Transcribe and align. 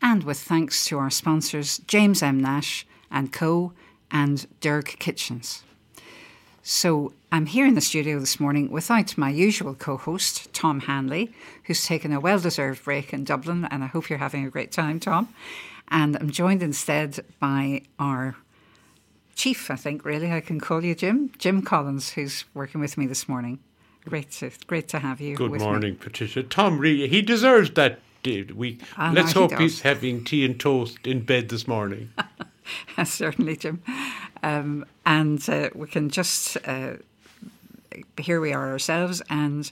And 0.00 0.24
with 0.24 0.38
thanks 0.38 0.86
to 0.86 0.98
our 0.98 1.10
sponsors, 1.10 1.76
James 1.86 2.22
M. 2.22 2.40
Nash 2.40 2.86
and 3.10 3.30
Co. 3.30 3.74
and 4.10 4.46
Dirk 4.62 4.96
Kitchens. 4.98 5.62
So 6.70 7.14
I'm 7.32 7.46
here 7.46 7.64
in 7.64 7.76
the 7.76 7.80
studio 7.80 8.20
this 8.20 8.38
morning 8.38 8.70
without 8.70 9.16
my 9.16 9.30
usual 9.30 9.74
co 9.74 9.96
host, 9.96 10.52
Tom 10.52 10.80
Hanley, 10.80 11.32
who's 11.64 11.86
taken 11.86 12.12
a 12.12 12.20
well 12.20 12.38
deserved 12.38 12.84
break 12.84 13.14
in 13.14 13.24
Dublin, 13.24 13.66
and 13.70 13.82
I 13.82 13.86
hope 13.86 14.10
you're 14.10 14.18
having 14.18 14.44
a 14.44 14.50
great 14.50 14.70
time, 14.70 15.00
Tom. 15.00 15.30
And 15.90 16.14
I'm 16.16 16.28
joined 16.28 16.62
instead 16.62 17.24
by 17.40 17.84
our 17.98 18.36
chief, 19.34 19.70
I 19.70 19.76
think, 19.76 20.04
really, 20.04 20.30
I 20.30 20.40
can 20.40 20.60
call 20.60 20.84
you 20.84 20.94
Jim, 20.94 21.32
Jim 21.38 21.62
Collins, 21.62 22.10
who's 22.10 22.44
working 22.52 22.82
with 22.82 22.98
me 22.98 23.06
this 23.06 23.26
morning. 23.26 23.60
Great 24.04 24.30
to, 24.32 24.50
great 24.66 24.88
to 24.88 24.98
have 24.98 25.22
you. 25.22 25.36
Good 25.36 25.58
morning, 25.58 25.92
me. 25.92 25.98
Patricia. 25.98 26.42
Tom 26.42 26.78
really, 26.78 27.08
he 27.08 27.22
deserves 27.22 27.70
that 27.70 27.98
week. 28.26 28.82
Ah, 28.98 29.10
Let's 29.14 29.34
no, 29.34 29.42
hope 29.42 29.52
he 29.52 29.62
he's 29.62 29.80
having 29.80 30.22
tea 30.22 30.44
and 30.44 30.60
toast 30.60 31.06
in 31.06 31.20
bed 31.20 31.48
this 31.48 31.66
morning. 31.66 32.12
Certainly, 33.04 33.56
Jim. 33.56 33.82
Um, 34.42 34.84
and 35.04 35.46
uh, 35.48 35.70
we 35.74 35.86
can 35.86 36.10
just, 36.10 36.56
uh, 36.66 36.94
here 38.18 38.40
we 38.40 38.52
are 38.52 38.70
ourselves, 38.70 39.22
and 39.30 39.70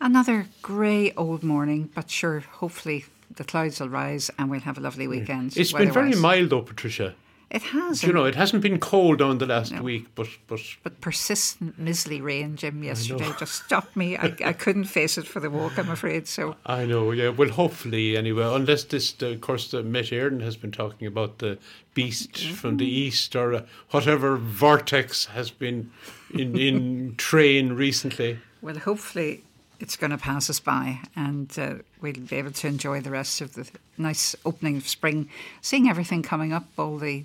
another 0.00 0.46
grey 0.62 1.12
old 1.12 1.42
morning, 1.42 1.90
but 1.94 2.10
sure, 2.10 2.40
hopefully 2.40 3.04
the 3.36 3.44
clouds 3.44 3.80
will 3.80 3.88
rise 3.88 4.30
and 4.38 4.50
we'll 4.50 4.60
have 4.60 4.78
a 4.78 4.80
lovely 4.80 5.08
weekend. 5.08 5.56
It's 5.56 5.72
been 5.72 5.92
very 5.92 6.14
mild 6.14 6.50
though, 6.50 6.62
Patricia. 6.62 7.14
It 7.50 7.62
has. 7.62 8.02
You 8.02 8.12
know, 8.12 8.24
it 8.24 8.34
hasn't 8.34 8.62
been 8.62 8.78
cold 8.78 9.22
on 9.22 9.38
the 9.38 9.46
last 9.46 9.72
no. 9.72 9.82
week, 9.82 10.06
but 10.14 10.28
but 10.46 10.60
but 10.82 11.00
persistent 11.00 11.78
miserly 11.78 12.20
rain, 12.20 12.56
Jim, 12.56 12.82
yesterday 12.82 13.30
just 13.38 13.64
stopped 13.64 13.96
me. 13.96 14.16
I, 14.16 14.34
I 14.44 14.52
couldn't 14.52 14.84
face 14.84 15.18
it 15.18 15.26
for 15.26 15.40
the 15.40 15.50
walk. 15.50 15.78
I'm 15.78 15.90
afraid. 15.90 16.26
So 16.26 16.56
I 16.66 16.84
know. 16.84 17.12
Yeah. 17.12 17.28
Well, 17.28 17.50
hopefully, 17.50 18.16
anyway. 18.16 18.44
Unless 18.44 18.84
this, 18.84 19.14
uh, 19.22 19.26
of 19.26 19.40
course, 19.40 19.70
the 19.70 19.82
Met 19.82 20.06
Éireann 20.06 20.40
has 20.40 20.56
been 20.56 20.72
talking 20.72 21.06
about 21.06 21.38
the 21.38 21.58
beast 21.94 22.32
mm-hmm. 22.32 22.54
from 22.54 22.76
the 22.78 22.86
east 22.86 23.36
or 23.36 23.54
uh, 23.54 23.62
whatever 23.90 24.36
vortex 24.36 25.26
has 25.26 25.50
been 25.50 25.90
in 26.32 26.58
in 26.58 27.14
train 27.18 27.74
recently. 27.74 28.38
Well, 28.62 28.78
hopefully 28.78 29.44
it's 29.80 29.96
going 29.96 30.10
to 30.10 30.18
pass 30.18 30.48
us 30.48 30.60
by 30.60 31.00
and 31.16 31.56
uh, 31.58 31.74
we'll 32.00 32.12
be 32.12 32.36
able 32.36 32.52
to 32.52 32.66
enjoy 32.66 33.00
the 33.00 33.10
rest 33.10 33.40
of 33.40 33.54
the 33.54 33.68
nice 33.98 34.34
opening 34.44 34.76
of 34.76 34.88
spring, 34.88 35.28
seeing 35.60 35.88
everything 35.88 36.22
coming 36.22 36.52
up, 36.52 36.64
all 36.78 36.98
the 36.98 37.24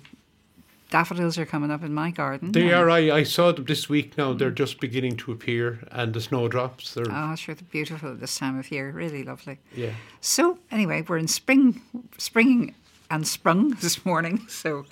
daffodils 0.90 1.38
are 1.38 1.46
coming 1.46 1.70
up 1.70 1.82
in 1.82 1.94
my 1.94 2.10
garden. 2.10 2.52
They 2.52 2.72
are. 2.72 2.90
I, 2.90 3.10
I 3.10 3.22
saw 3.22 3.52
them 3.52 3.64
this 3.64 3.88
week 3.88 4.18
now. 4.18 4.32
They're 4.32 4.50
just 4.50 4.80
beginning 4.80 5.16
to 5.18 5.32
appear, 5.32 5.80
and 5.90 6.12
the 6.12 6.20
snowdrops. 6.20 6.94
They're 6.94 7.06
oh, 7.08 7.34
sure, 7.36 7.54
they're 7.54 7.64
beautiful 7.70 8.10
at 8.10 8.20
this 8.20 8.36
time 8.36 8.58
of 8.58 8.70
year. 8.70 8.90
Really 8.90 9.22
lovely. 9.22 9.58
Yeah. 9.74 9.92
So 10.20 10.58
anyway, 10.70 11.02
we're 11.06 11.18
in 11.18 11.28
spring, 11.28 11.80
springing 12.18 12.74
and 13.10 13.26
sprung 13.26 13.70
this 13.80 14.04
morning. 14.04 14.46
So 14.48 14.84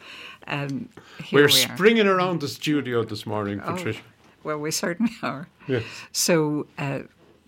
um, 0.47 0.89
we're 1.33 1.47
we 1.47 1.53
springing 1.53 2.07
around 2.07 2.41
the 2.41 2.49
studio 2.49 3.05
this 3.05 3.27
morning, 3.27 3.61
oh, 3.65 3.75
Patricia. 3.75 4.03
Well, 4.45 4.59
we 4.59 4.71
certainly 4.71 5.13
are. 5.23 5.49
Yes. 5.67 5.85
So. 6.13 6.67
Uh, 6.79 7.01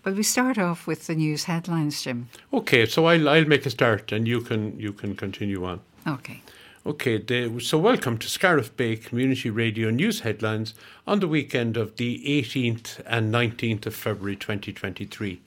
well, 0.03 0.15
we 0.15 0.23
start 0.23 0.57
off 0.57 0.87
with 0.87 1.07
the 1.07 1.15
news 1.15 1.43
headlines, 1.43 2.01
Jim. 2.01 2.29
Okay, 2.53 2.85
so 2.85 3.05
I'll, 3.05 3.29
I'll 3.29 3.45
make 3.45 3.65
a 3.65 3.69
start, 3.69 4.11
and 4.11 4.27
you 4.27 4.41
can 4.41 4.79
you 4.79 4.93
can 4.93 5.15
continue 5.15 5.65
on. 5.65 5.81
Okay. 6.07 6.41
Okay, 6.83 7.19
the, 7.19 7.59
so 7.59 7.77
welcome 7.77 8.17
to 8.17 8.27
Scariff 8.27 8.75
Bay 8.75 8.95
Community 8.95 9.51
Radio 9.51 9.91
News 9.91 10.21
Headlines 10.21 10.73
on 11.05 11.19
the 11.19 11.27
weekend 11.27 11.77
of 11.77 11.97
the 11.97 12.23
18th 12.25 12.99
and 13.05 13.31
19th 13.31 13.85
of 13.85 13.93
February 13.93 14.35
2023. 14.35 15.39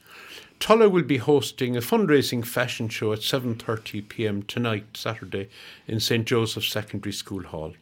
Tulla 0.60 0.88
will 0.88 1.02
be 1.02 1.16
hosting 1.16 1.76
a 1.76 1.80
fundraising 1.80 2.46
fashion 2.46 2.88
show 2.88 3.12
at 3.12 3.18
7:30 3.18 4.08
p.m. 4.08 4.44
tonight, 4.44 4.84
Saturday, 4.94 5.48
in 5.88 5.98
St 5.98 6.24
Joseph's 6.24 6.70
Secondary 6.70 7.12
School 7.12 7.42
Hall. 7.42 7.74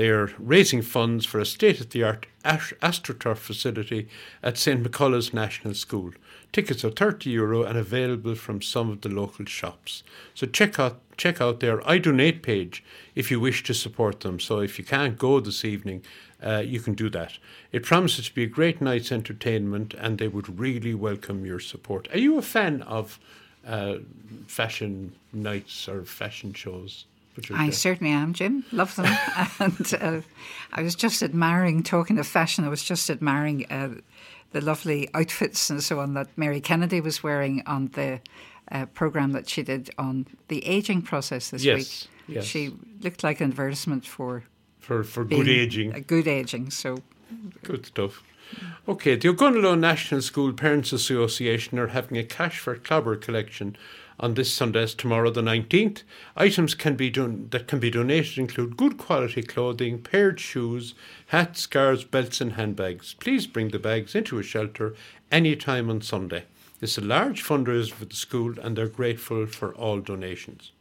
They 0.00 0.08
are 0.08 0.32
raising 0.38 0.80
funds 0.80 1.26
for 1.26 1.40
a 1.40 1.44
state-of-the-art 1.44 2.24
AstroTurf 2.42 3.36
facility 3.36 4.08
at 4.42 4.56
St 4.56 4.82
Mochulla's 4.82 5.34
National 5.34 5.74
School. 5.74 6.12
Tickets 6.52 6.82
are 6.86 6.90
30 6.90 7.28
euro 7.28 7.64
and 7.64 7.76
available 7.76 8.34
from 8.34 8.62
some 8.62 8.88
of 8.88 9.02
the 9.02 9.10
local 9.10 9.44
shops. 9.44 10.02
So 10.34 10.46
check 10.46 10.78
out 10.78 11.02
check 11.18 11.42
out 11.42 11.60
their 11.60 11.80
iDonate 11.80 12.40
page 12.40 12.82
if 13.14 13.30
you 13.30 13.38
wish 13.38 13.62
to 13.64 13.74
support 13.74 14.20
them. 14.20 14.40
So 14.40 14.60
if 14.60 14.78
you 14.78 14.86
can't 14.86 15.18
go 15.18 15.38
this 15.38 15.66
evening, 15.66 16.02
uh, 16.42 16.62
you 16.64 16.80
can 16.80 16.94
do 16.94 17.10
that. 17.10 17.36
It 17.70 17.84
promises 17.84 18.28
to 18.28 18.34
be 18.34 18.44
a 18.44 18.56
great 18.58 18.80
night's 18.80 19.12
entertainment 19.12 19.92
and 19.92 20.16
they 20.16 20.28
would 20.28 20.58
really 20.58 20.94
welcome 20.94 21.44
your 21.44 21.60
support. 21.60 22.08
Are 22.14 22.18
you 22.18 22.38
a 22.38 22.42
fan 22.56 22.80
of 22.84 23.20
uh, 23.66 23.96
fashion 24.46 25.12
nights 25.30 25.86
or 25.90 26.04
fashion 26.06 26.54
shows? 26.54 27.04
I 27.52 27.70
certainly 27.70 28.12
am, 28.12 28.32
Jim. 28.32 28.64
Love 28.72 28.94
them. 28.96 29.06
and 29.58 29.94
uh, 30.00 30.20
I 30.72 30.82
was 30.82 30.94
just 30.94 31.22
admiring, 31.22 31.82
talking 31.82 32.18
of 32.18 32.26
fashion, 32.26 32.64
I 32.64 32.68
was 32.68 32.82
just 32.82 33.10
admiring 33.10 33.66
uh, 33.70 33.90
the 34.52 34.60
lovely 34.60 35.08
outfits 35.14 35.70
and 35.70 35.82
so 35.82 36.00
on 36.00 36.14
that 36.14 36.28
Mary 36.36 36.60
Kennedy 36.60 37.00
was 37.00 37.22
wearing 37.22 37.62
on 37.66 37.88
the 37.88 38.20
uh, 38.70 38.86
program 38.86 39.32
that 39.32 39.48
she 39.48 39.62
did 39.62 39.90
on 39.98 40.26
the 40.48 40.64
aging 40.66 41.02
process 41.02 41.50
this 41.50 41.64
yes, 41.64 41.76
week. 41.76 42.36
Yes. 42.36 42.44
She 42.44 42.72
looked 43.00 43.24
like 43.24 43.40
an 43.40 43.50
advertisement 43.50 44.06
for 44.06 44.44
for 44.78 45.02
for 45.02 45.24
good 45.24 45.48
aging. 45.48 46.04
good 46.06 46.28
aging. 46.28 46.70
So 46.70 46.98
good 47.62 47.86
stuff. 47.86 48.22
Okay, 48.88 49.14
the 49.14 49.28
Ogonnelloe 49.28 49.78
National 49.78 50.20
School 50.22 50.52
Parents 50.52 50.92
Association 50.92 51.78
are 51.78 51.88
having 51.88 52.18
a 52.18 52.24
cash 52.24 52.58
for 52.58 52.74
clobber 52.74 53.14
collection 53.14 53.76
on 54.20 54.34
this 54.34 54.52
Sunday, 54.52 54.86
tomorrow 54.86 55.30
the 55.30 55.40
19th. 55.40 56.02
Items 56.36 56.74
can 56.74 56.94
be 56.94 57.08
done 57.08 57.48
that 57.50 57.66
can 57.66 57.80
be 57.80 57.90
donated 57.90 58.36
include 58.36 58.76
good 58.76 58.98
quality 58.98 59.42
clothing, 59.42 60.00
paired 60.00 60.38
shoes, 60.38 60.94
hats, 61.28 61.62
scarves, 61.62 62.04
belts 62.04 62.40
and 62.40 62.52
handbags. 62.52 63.14
Please 63.14 63.46
bring 63.46 63.68
the 63.68 63.78
bags 63.78 64.14
into 64.14 64.38
a 64.38 64.42
shelter 64.42 64.94
any 65.32 65.56
time 65.56 65.88
on 65.88 66.02
Sunday. 66.02 66.44
It's 66.82 66.98
a 66.98 67.02
large 67.02 67.42
fundraiser 67.42 67.92
for 67.92 68.04
the 68.04 68.14
school 68.14 68.54
and 68.60 68.76
they're 68.76 68.88
grateful 68.88 69.46
for 69.46 69.74
all 69.74 70.00
donations. 70.00 70.72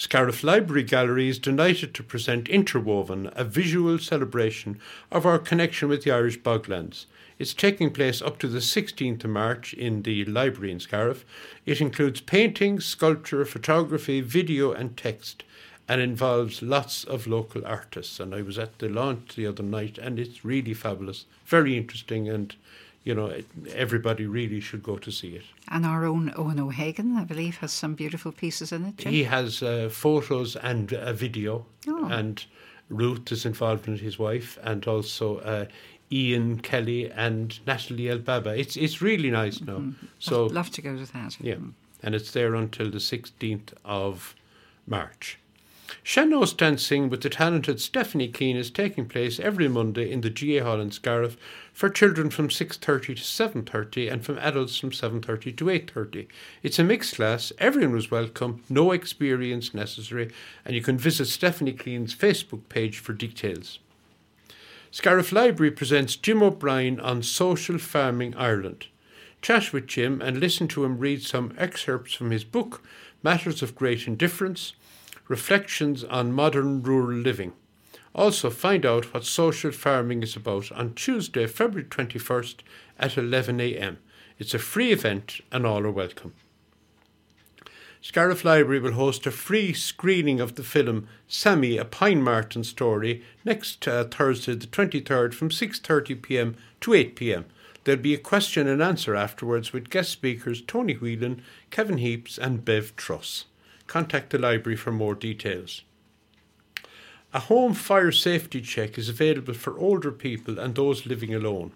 Scariff 0.00 0.42
Library 0.42 0.82
Gallery 0.82 1.28
is 1.28 1.38
delighted 1.38 1.92
to 1.92 2.02
present 2.02 2.48
Interwoven, 2.48 3.30
a 3.36 3.44
visual 3.44 3.98
celebration 3.98 4.80
of 5.12 5.26
our 5.26 5.38
connection 5.38 5.90
with 5.90 6.04
the 6.04 6.10
Irish 6.10 6.38
Boglands. 6.38 7.04
It's 7.38 7.52
taking 7.52 7.90
place 7.90 8.22
up 8.22 8.38
to 8.38 8.48
the 8.48 8.60
16th 8.60 9.24
of 9.24 9.28
March 9.30 9.74
in 9.74 10.00
the 10.00 10.24
library 10.24 10.72
in 10.72 10.80
Scariff. 10.80 11.26
It 11.66 11.82
includes 11.82 12.22
painting, 12.22 12.80
sculpture, 12.80 13.44
photography, 13.44 14.22
video, 14.22 14.72
and 14.72 14.96
text, 14.96 15.44
and 15.86 16.00
involves 16.00 16.62
lots 16.62 17.04
of 17.04 17.26
local 17.26 17.66
artists. 17.66 18.18
And 18.18 18.34
I 18.34 18.40
was 18.40 18.58
at 18.58 18.78
the 18.78 18.88
launch 18.88 19.34
the 19.36 19.46
other 19.46 19.62
night, 19.62 19.98
and 19.98 20.18
it's 20.18 20.46
really 20.46 20.72
fabulous, 20.72 21.26
very 21.44 21.76
interesting, 21.76 22.26
and 22.26 22.56
you 23.04 23.14
know, 23.14 23.32
everybody 23.74 24.26
really 24.26 24.60
should 24.60 24.82
go 24.82 24.96
to 24.98 25.10
see 25.10 25.36
it. 25.36 25.44
And 25.68 25.86
our 25.86 26.04
own 26.04 26.32
Owen 26.36 26.60
O'Hagan, 26.60 27.16
I 27.16 27.24
believe, 27.24 27.56
has 27.58 27.72
some 27.72 27.94
beautiful 27.94 28.32
pieces 28.32 28.72
in 28.72 28.84
it. 28.84 28.96
Jim? 28.98 29.12
He 29.12 29.24
has 29.24 29.62
uh, 29.62 29.88
photos 29.90 30.56
and 30.56 30.92
a 30.92 31.12
video, 31.12 31.66
oh. 31.88 32.06
and 32.06 32.44
Ruth 32.88 33.32
is 33.32 33.46
involved 33.46 33.88
in 33.88 33.96
his 33.96 34.18
wife, 34.18 34.58
and 34.62 34.86
also 34.86 35.38
uh, 35.38 35.66
Ian 36.12 36.60
Kelly 36.60 37.10
and 37.10 37.58
Natalie 37.66 38.04
Elbaba. 38.04 38.58
It's 38.58 38.76
it's 38.76 39.00
really 39.00 39.30
nice 39.30 39.60
now. 39.60 39.78
Mm-hmm. 39.78 40.06
So 40.18 40.46
I'd 40.46 40.52
love 40.52 40.70
to 40.70 40.82
go 40.82 40.96
to 40.96 41.12
that. 41.12 41.40
Yeah, 41.40 41.56
and 42.02 42.14
it's 42.14 42.32
there 42.32 42.54
until 42.54 42.90
the 42.90 43.00
sixteenth 43.00 43.72
of 43.84 44.34
March. 44.86 45.38
Sean-Nós 46.10 46.52
dancing 46.54 47.08
with 47.08 47.20
the 47.20 47.30
talented 47.30 47.80
Stephanie 47.80 48.26
Keane 48.26 48.56
is 48.56 48.68
taking 48.68 49.06
place 49.06 49.38
every 49.38 49.68
Monday 49.68 50.10
in 50.10 50.22
the 50.22 50.28
GAA 50.28 50.64
Hall 50.64 50.80
in 50.80 50.90
Scariff 50.90 51.36
for 51.72 51.88
children 51.88 52.30
from 52.30 52.48
6.30 52.48 52.80
to 52.80 53.12
7.30 53.14 54.10
and 54.10 54.24
from 54.24 54.36
adults 54.38 54.76
from 54.76 54.90
7.30 54.90 55.56
to 55.56 55.66
8.30. 55.66 56.26
It's 56.64 56.80
a 56.80 56.82
mixed 56.82 57.14
class, 57.14 57.52
everyone 57.58 57.94
was 57.94 58.10
welcome, 58.10 58.64
no 58.68 58.90
experience 58.90 59.72
necessary, 59.72 60.32
and 60.64 60.74
you 60.74 60.82
can 60.82 60.98
visit 60.98 61.26
Stephanie 61.26 61.74
Keane's 61.74 62.12
Facebook 62.12 62.68
page 62.68 62.98
for 62.98 63.12
details. 63.12 63.78
Scariff 64.90 65.30
Library 65.30 65.70
presents 65.70 66.16
Jim 66.16 66.42
O'Brien 66.42 66.98
on 66.98 67.22
Social 67.22 67.78
Farming 67.78 68.34
Ireland. 68.34 68.88
Chat 69.42 69.72
with 69.72 69.86
Jim 69.86 70.20
and 70.20 70.40
listen 70.40 70.66
to 70.66 70.84
him 70.84 70.98
read 70.98 71.22
some 71.22 71.54
excerpts 71.56 72.14
from 72.14 72.32
his 72.32 72.42
book, 72.42 72.82
Matters 73.22 73.62
of 73.62 73.76
Great 73.76 74.08
Indifference 74.08 74.72
Reflections 75.30 76.02
on 76.02 76.32
Modern 76.32 76.82
Rural 76.82 77.16
Living. 77.16 77.52
Also, 78.16 78.50
find 78.50 78.84
out 78.84 79.14
what 79.14 79.24
social 79.24 79.70
farming 79.70 80.24
is 80.24 80.34
about 80.34 80.72
on 80.72 80.92
Tuesday, 80.94 81.46
February 81.46 81.88
21st 81.88 82.56
at 82.98 83.12
11am. 83.12 83.98
It's 84.40 84.54
a 84.54 84.58
free 84.58 84.90
event 84.90 85.40
and 85.52 85.64
all 85.64 85.86
are 85.86 85.90
welcome. 85.92 86.34
Scariff 88.02 88.44
Library 88.44 88.80
will 88.80 88.94
host 88.94 89.24
a 89.24 89.30
free 89.30 89.72
screening 89.72 90.40
of 90.40 90.56
the 90.56 90.64
film 90.64 91.06
Sammy, 91.28 91.76
a 91.76 91.84
Pine 91.84 92.24
Marten 92.24 92.64
story 92.64 93.22
next 93.44 93.86
uh, 93.86 94.02
Thursday, 94.02 94.56
the 94.56 94.66
23rd, 94.66 95.32
from 95.32 95.50
6:30 95.50 96.20
p.m. 96.20 96.56
to 96.80 96.92
8 96.92 97.14
p.m. 97.14 97.44
There'll 97.84 98.02
be 98.02 98.14
a 98.14 98.18
question 98.18 98.66
and 98.66 98.82
answer 98.82 99.14
afterwards 99.14 99.72
with 99.72 99.90
guest 99.90 100.10
speakers 100.10 100.60
Tony 100.60 100.94
Whelan, 100.94 101.40
Kevin 101.70 101.98
Heaps, 101.98 102.36
and 102.36 102.64
Bev 102.64 102.96
Truss. 102.96 103.44
Contact 103.90 104.30
the 104.30 104.38
library 104.38 104.76
for 104.76 104.92
more 104.92 105.16
details. 105.16 105.82
A 107.34 107.40
home 107.40 107.74
fire 107.74 108.12
safety 108.12 108.60
check 108.60 108.96
is 108.96 109.08
available 109.08 109.54
for 109.54 109.76
older 109.76 110.12
people 110.12 110.60
and 110.60 110.76
those 110.76 111.06
living 111.06 111.34
alone. 111.34 111.72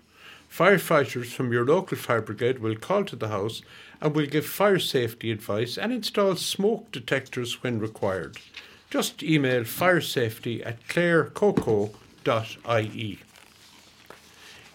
Firefighters 0.48 1.32
from 1.32 1.52
your 1.52 1.64
local 1.64 1.98
fire 1.98 2.22
brigade 2.22 2.60
will 2.60 2.76
call 2.76 3.04
to 3.06 3.16
the 3.16 3.30
house 3.30 3.62
and 4.00 4.14
will 4.14 4.26
give 4.26 4.46
fire 4.46 4.78
safety 4.78 5.32
advice 5.32 5.76
and 5.76 5.92
install 5.92 6.36
smoke 6.36 6.92
detectors 6.92 7.64
when 7.64 7.80
required. 7.80 8.36
Just 8.90 9.24
email 9.24 9.62
firesafety 9.62 10.64
at 10.64 10.86
clarecoco.ie. 10.86 13.18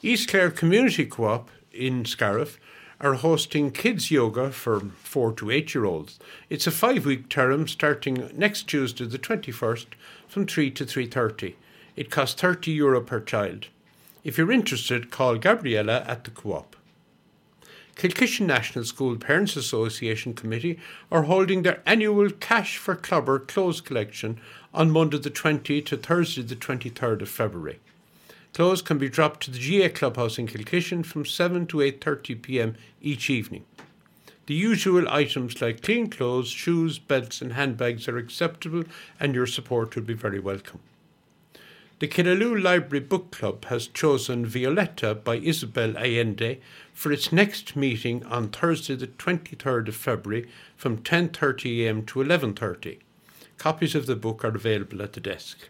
East 0.01 0.27
Clare 0.27 0.51
Community 0.51 1.05
Co-op 1.05 1.49
in 1.71 2.03
Scariff 2.03 2.59
are 3.01 3.13
hosting 3.13 3.71
kids 3.71 4.11
yoga 4.11 4.51
for 4.51 4.79
4 4.79 5.33
to 5.33 5.51
8 5.51 5.73
year 5.73 5.85
olds. 5.85 6.19
It's 6.49 6.67
a 6.67 6.71
5 6.71 7.05
week 7.05 7.29
term 7.29 7.67
starting 7.67 8.29
next 8.35 8.63
Tuesday 8.63 9.05
the 9.05 9.17
21st 9.17 9.87
from 10.27 10.45
3 10.45 10.71
to 10.71 10.85
3:30. 10.85 11.55
It 11.95 12.11
costs 12.11 12.39
30 12.41 12.71
euro 12.71 13.01
per 13.01 13.21
child. 13.21 13.67
If 14.23 14.37
you're 14.37 14.51
interested, 14.51 15.11
call 15.11 15.37
Gabriella 15.37 16.03
at 16.07 16.25
the 16.25 16.31
co-op. 16.31 16.75
Kilkishen 17.95 18.45
National 18.45 18.85
School 18.85 19.17
Parents 19.17 19.55
Association 19.57 20.33
Committee 20.33 20.79
are 21.11 21.23
holding 21.23 21.63
their 21.63 21.81
annual 21.85 22.29
Cash 22.29 22.77
for 22.77 22.95
Clobber 22.95 23.39
clothes 23.39 23.81
collection 23.81 24.39
on 24.73 24.91
Monday 24.91 25.17
the 25.17 25.29
20th 25.29 25.85
to 25.87 25.97
Thursday 25.97 26.41
the 26.41 26.55
23rd 26.55 27.21
of 27.21 27.29
February. 27.29 27.79
Clothes 28.53 28.81
can 28.81 28.97
be 28.97 29.09
dropped 29.09 29.43
to 29.43 29.51
the 29.51 29.59
GAA 29.59 29.93
Clubhouse 29.93 30.37
in 30.37 30.47
Kilkishen 30.47 31.05
from 31.05 31.25
7 31.25 31.67
to 31.67 31.77
8:30 31.77 32.41
p.m. 32.41 32.75
each 33.01 33.29
evening. 33.29 33.65
The 34.47 34.55
usual 34.55 35.07
items 35.07 35.61
like 35.61 35.83
clean 35.83 36.09
clothes, 36.09 36.49
shoes, 36.49 36.97
belts 36.97 37.41
and 37.41 37.53
handbags 37.53 38.07
are 38.07 38.17
acceptable 38.17 38.83
and 39.19 39.35
your 39.35 39.45
support 39.45 39.95
will 39.95 40.03
be 40.03 40.15
very 40.15 40.39
welcome. 40.39 40.79
The 41.99 42.07
Killaloe 42.07 42.59
Library 42.59 43.05
Book 43.05 43.29
Club 43.29 43.65
has 43.65 43.85
chosen 43.87 44.45
Violeta 44.47 45.23
by 45.23 45.35
Isabel 45.35 45.95
Allende 45.97 46.59
for 46.93 47.11
its 47.11 47.31
next 47.31 47.75
meeting 47.75 48.25
on 48.25 48.49
Thursday 48.49 48.95
the 48.95 49.07
23rd 49.07 49.89
of 49.89 49.95
February 49.95 50.49
from 50.75 50.99
10.30am 50.99 52.07
to 52.07 52.19
11.30. 52.19 52.99
Copies 53.57 53.95
of 53.95 54.05
the 54.05 54.15
book 54.15 54.43
are 54.43 54.55
available 54.55 55.01
at 55.01 55.13
the 55.13 55.19
desk. 55.19 55.69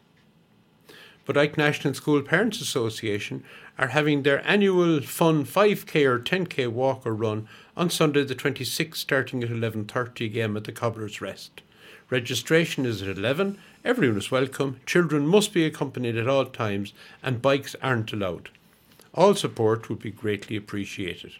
Bodyke 1.29 1.57
National 1.57 1.93
School 1.93 2.23
Parents 2.23 2.59
Association 2.59 3.43
are 3.77 3.89
having 3.89 4.23
their 4.23 4.43
annual 4.47 4.99
fun 4.99 5.45
5k 5.45 6.03
or 6.03 6.17
10k 6.17 6.67
walk 6.67 7.05
or 7.05 7.13
run 7.13 7.47
on 7.77 7.91
Sunday 7.91 8.23
the 8.23 8.33
26th 8.33 8.95
starting 8.95 9.43
at 9.43 9.51
11.30am 9.51 10.57
at 10.57 10.63
the 10.63 10.71
Cobbler's 10.71 11.21
Rest. 11.21 11.61
Registration 12.09 12.83
is 12.83 13.03
at 13.03 13.15
11. 13.15 13.59
Everyone 13.85 14.17
is 14.17 14.31
welcome. 14.31 14.79
Children 14.87 15.27
must 15.27 15.53
be 15.53 15.65
accompanied 15.65 16.17
at 16.17 16.27
all 16.27 16.45
times 16.45 16.93
and 17.21 17.43
bikes 17.43 17.75
aren't 17.79 18.11
allowed. 18.11 18.49
All 19.13 19.35
support 19.35 19.87
would 19.87 19.99
be 19.99 20.09
greatly 20.09 20.55
appreciated. 20.55 21.33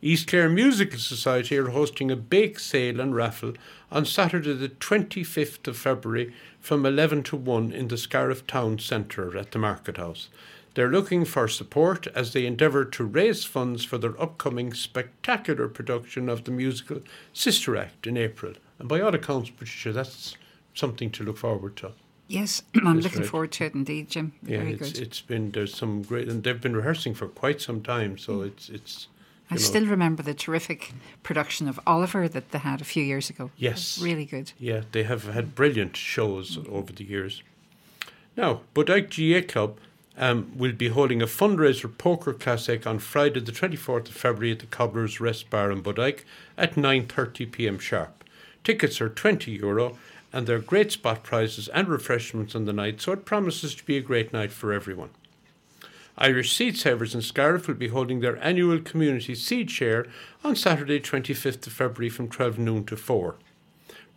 East 0.00 0.28
Clare 0.28 0.48
Musical 0.48 0.98
Society 0.98 1.58
are 1.58 1.70
hosting 1.70 2.10
a 2.10 2.16
bake 2.16 2.60
sale 2.60 3.00
and 3.00 3.16
raffle 3.16 3.54
on 3.90 4.04
Saturday, 4.04 4.52
the 4.52 4.68
25th 4.68 5.66
of 5.66 5.76
February 5.76 6.32
from 6.60 6.86
11 6.86 7.24
to 7.24 7.36
1 7.36 7.72
in 7.72 7.88
the 7.88 7.98
Scariff 7.98 8.46
Town 8.46 8.78
Centre 8.78 9.36
at 9.36 9.50
the 9.50 9.58
Market 9.58 9.96
House. 9.96 10.28
They're 10.74 10.90
looking 10.90 11.24
for 11.24 11.48
support 11.48 12.06
as 12.14 12.32
they 12.32 12.46
endeavour 12.46 12.84
to 12.84 13.04
raise 13.04 13.44
funds 13.44 13.84
for 13.84 13.98
their 13.98 14.20
upcoming 14.22 14.72
spectacular 14.72 15.66
production 15.66 16.28
of 16.28 16.44
the 16.44 16.52
musical 16.52 17.00
Sister 17.32 17.76
Act 17.76 18.06
in 18.06 18.16
April. 18.16 18.52
And 18.78 18.88
by 18.88 19.00
all 19.00 19.12
accounts, 19.12 19.50
Patricia, 19.50 19.90
that's 19.90 20.36
something 20.74 21.10
to 21.10 21.24
look 21.24 21.38
forward 21.38 21.74
to. 21.78 21.92
Yes, 22.28 22.62
I'm 22.84 23.00
looking 23.00 23.22
right. 23.22 23.28
forward 23.28 23.50
to 23.52 23.64
it 23.64 23.74
indeed, 23.74 24.10
Jim. 24.10 24.32
Yeah, 24.44 24.58
Very 24.58 24.74
it's, 24.74 24.92
good. 24.92 25.02
it's 25.02 25.20
been 25.20 25.50
there's 25.50 25.74
some 25.74 26.02
great, 26.02 26.28
and 26.28 26.44
they've 26.44 26.60
been 26.60 26.76
rehearsing 26.76 27.14
for 27.14 27.26
quite 27.26 27.60
some 27.60 27.82
time. 27.82 28.16
So 28.16 28.34
mm. 28.34 28.46
it's 28.46 28.68
it's. 28.68 29.08
I 29.50 29.54
know, 29.54 29.60
still 29.60 29.86
remember 29.86 30.22
the 30.22 30.34
terrific 30.34 30.92
production 31.22 31.68
of 31.68 31.80
Oliver 31.86 32.28
that 32.28 32.50
they 32.50 32.58
had 32.58 32.80
a 32.80 32.84
few 32.84 33.02
years 33.02 33.30
ago. 33.30 33.50
Yes. 33.56 33.98
Really 34.00 34.24
good. 34.24 34.52
Yeah, 34.58 34.82
they 34.92 35.04
have 35.04 35.24
had 35.24 35.54
brilliant 35.54 35.96
shows 35.96 36.58
over 36.68 36.92
the 36.92 37.04
years. 37.04 37.42
Now, 38.36 38.60
Bodyke 38.74 39.10
GAA 39.10 39.50
Club 39.50 39.78
um, 40.16 40.52
will 40.56 40.72
be 40.72 40.88
holding 40.88 41.22
a 41.22 41.26
fundraiser 41.26 41.96
poker 41.96 42.32
classic 42.32 42.86
on 42.86 42.98
Friday, 42.98 43.40
the 43.40 43.52
24th 43.52 44.08
of 44.08 44.14
February 44.14 44.52
at 44.52 44.58
the 44.58 44.66
Cobbler's 44.66 45.20
Rest 45.20 45.48
Bar 45.48 45.70
in 45.70 45.82
Bodyke 45.82 46.24
at 46.56 46.74
9.30 46.74 47.50
pm 47.50 47.78
sharp. 47.78 48.24
Tickets 48.64 49.00
are 49.00 49.08
20 49.08 49.52
euro 49.52 49.96
and 50.32 50.46
there 50.46 50.56
are 50.56 50.60
great 50.60 50.92
spot 50.92 51.22
prizes 51.22 51.68
and 51.68 51.88
refreshments 51.88 52.54
on 52.54 52.66
the 52.66 52.72
night, 52.72 53.00
so 53.00 53.12
it 53.12 53.24
promises 53.24 53.74
to 53.74 53.84
be 53.84 53.96
a 53.96 54.02
great 54.02 54.32
night 54.32 54.52
for 54.52 54.72
everyone. 54.72 55.10
Irish 56.20 56.52
Seed 56.52 56.76
Savers 56.76 57.14
in 57.14 57.22
Scariff 57.22 57.68
will 57.68 57.74
be 57.74 57.88
holding 57.88 58.18
their 58.18 58.42
annual 58.44 58.80
community 58.80 59.36
seed 59.36 59.70
share 59.70 60.04
on 60.42 60.56
Saturday, 60.56 60.98
25th 60.98 61.66
of 61.66 61.72
February 61.72 62.10
from 62.10 62.28
12 62.28 62.58
noon 62.58 62.84
to 62.86 62.96
4. 62.96 63.36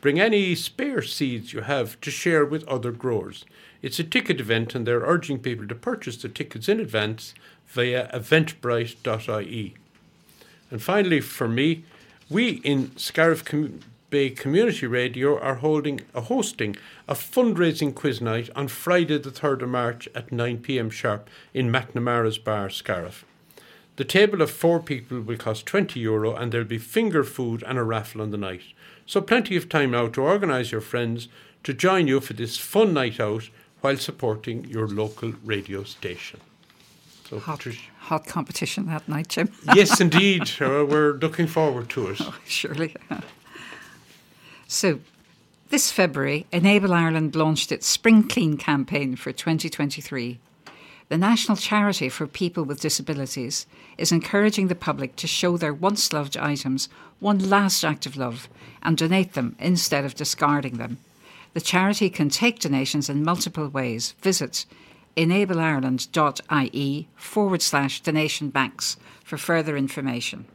Bring 0.01 0.19
any 0.19 0.55
spare 0.55 1.03
seeds 1.03 1.53
you 1.53 1.61
have 1.61 2.01
to 2.01 2.09
share 2.09 2.43
with 2.43 2.67
other 2.67 2.91
growers. 2.91 3.45
It's 3.83 3.99
a 3.99 4.03
ticket 4.03 4.39
event 4.39 4.73
and 4.73 4.87
they're 4.87 5.01
urging 5.01 5.37
people 5.37 5.67
to 5.67 5.75
purchase 5.75 6.17
the 6.17 6.27
tickets 6.27 6.67
in 6.67 6.79
advance 6.79 7.35
via 7.67 8.09
eventbrite.ie. 8.11 9.75
And 10.71 10.81
finally, 10.81 11.21
for 11.21 11.47
me, 11.47 11.83
we 12.31 12.61
in 12.63 12.97
Scariff 12.97 13.45
Com- 13.45 13.81
Bay 14.11 14.29
Community 14.29 14.85
Radio 14.87 15.39
are 15.39 15.55
holding 15.55 16.01
a 16.13 16.19
hosting 16.21 16.75
a 17.07 17.13
fundraising 17.15 17.95
quiz 17.95 18.19
night 18.19 18.49
on 18.57 18.67
Friday 18.67 19.17
the 19.17 19.31
3rd 19.31 19.61
of 19.61 19.69
March 19.69 20.09
at 20.13 20.33
9 20.33 20.57
pm 20.57 20.89
sharp 20.89 21.29
in 21.53 21.71
McNamara's 21.71 22.37
Bar, 22.37 22.69
Scariff. 22.69 23.23
The 23.95 24.03
table 24.03 24.41
of 24.41 24.51
four 24.51 24.81
people 24.81 25.21
will 25.21 25.37
cost 25.37 25.65
20 25.65 25.97
euro 26.01 26.35
and 26.35 26.51
there'll 26.51 26.67
be 26.67 26.77
finger 26.77 27.23
food 27.23 27.63
and 27.65 27.77
a 27.77 27.83
raffle 27.83 28.21
on 28.21 28.31
the 28.31 28.37
night. 28.37 28.63
So 29.05 29.21
plenty 29.21 29.55
of 29.55 29.69
time 29.69 29.91
now 29.91 30.09
to 30.09 30.21
organise 30.21 30.73
your 30.73 30.81
friends 30.81 31.29
to 31.63 31.73
join 31.73 32.07
you 32.07 32.19
for 32.19 32.33
this 32.33 32.57
fun 32.57 32.93
night 32.93 33.17
out 33.17 33.49
while 33.79 33.95
supporting 33.97 34.65
your 34.65 34.87
local 34.89 35.33
radio 35.45 35.83
station. 35.83 36.41
So, 37.29 37.39
Hot, 37.39 37.65
hot 37.99 38.27
competition 38.27 38.87
that 38.87 39.07
night, 39.07 39.29
Jim. 39.29 39.53
yes, 39.73 40.01
indeed, 40.01 40.51
uh, 40.59 40.85
we're 40.85 41.13
looking 41.13 41.47
forward 41.47 41.89
to 41.91 42.07
it. 42.09 42.19
Surely. 42.45 42.93
So, 44.71 45.01
this 45.67 45.91
February, 45.91 46.45
Enable 46.53 46.93
Ireland 46.93 47.35
launched 47.35 47.73
its 47.73 47.85
Spring 47.85 48.25
Clean 48.25 48.55
campaign 48.55 49.17
for 49.17 49.33
2023. 49.33 50.39
The 51.09 51.17
national 51.17 51.57
charity 51.57 52.07
for 52.07 52.25
people 52.25 52.63
with 52.63 52.79
disabilities 52.79 53.65
is 53.97 54.13
encouraging 54.13 54.69
the 54.69 54.75
public 54.75 55.17
to 55.17 55.27
show 55.27 55.57
their 55.57 55.73
once 55.73 56.13
loved 56.13 56.37
items 56.37 56.87
one 57.19 57.49
last 57.49 57.83
act 57.83 58.05
of 58.05 58.15
love 58.15 58.47
and 58.81 58.95
donate 58.95 59.33
them 59.33 59.57
instead 59.59 60.05
of 60.05 60.15
discarding 60.15 60.77
them. 60.77 60.99
The 61.53 61.59
charity 61.59 62.09
can 62.09 62.29
take 62.29 62.59
donations 62.59 63.09
in 63.09 63.25
multiple 63.25 63.67
ways. 63.67 64.15
Visit 64.21 64.65
enableireland.ie 65.17 67.07
forward 67.17 67.61
slash 67.61 67.99
donation 67.99 68.49
banks 68.49 68.95
for 69.21 69.37
further 69.37 69.75
information. 69.75 70.45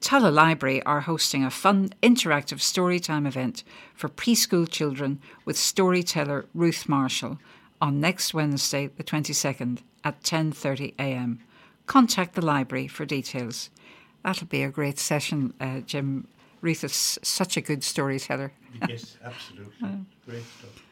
Tulla 0.00 0.30
Library 0.30 0.82
are 0.82 1.02
hosting 1.02 1.44
a 1.44 1.50
fun 1.50 1.90
interactive 2.02 2.58
storytime 2.58 3.26
event 3.26 3.62
for 3.94 4.08
preschool 4.08 4.68
children 4.68 5.20
with 5.44 5.56
storyteller 5.56 6.46
Ruth 6.54 6.88
Marshall 6.88 7.38
on 7.80 8.00
next 8.00 8.34
Wednesday 8.34 8.88
the 8.88 9.04
22nd 9.04 9.78
at 10.04 10.22
10:30 10.22 10.94
a.m. 10.98 11.40
Contact 11.86 12.34
the 12.34 12.44
library 12.44 12.88
for 12.88 13.04
details. 13.04 13.70
That'll 14.24 14.46
be 14.46 14.62
a 14.62 14.70
great 14.70 14.98
session, 14.98 15.54
uh, 15.60 15.80
Jim. 15.80 16.26
Ruth 16.62 16.84
is 16.84 17.18
such 17.22 17.56
a 17.56 17.60
good 17.60 17.84
storyteller. 17.84 18.52
Yes, 18.88 19.18
absolutely. 19.22 19.74
Great 20.26 20.44
stuff. 20.58 20.82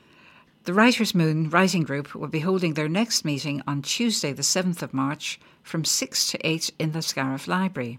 The 0.65 0.75
Writers' 0.75 1.15
Moon 1.15 1.49
Writing 1.49 1.85
Group 1.85 2.15
will 2.15 2.29
be 2.29 2.41
holding 2.41 2.75
their 2.75 2.89
next 2.89 3.25
meeting 3.25 3.63
on 3.67 3.81
Tuesday, 3.81 4.33
the 4.33 4.43
7th 4.43 4.83
of 4.83 4.93
March, 4.93 5.41
from 5.63 5.85
6 5.87 6.31
to 6.33 6.47
8 6.47 6.71
in 6.79 6.93
the 6.93 7.01
Scariff 7.01 7.49
Library. 7.49 7.99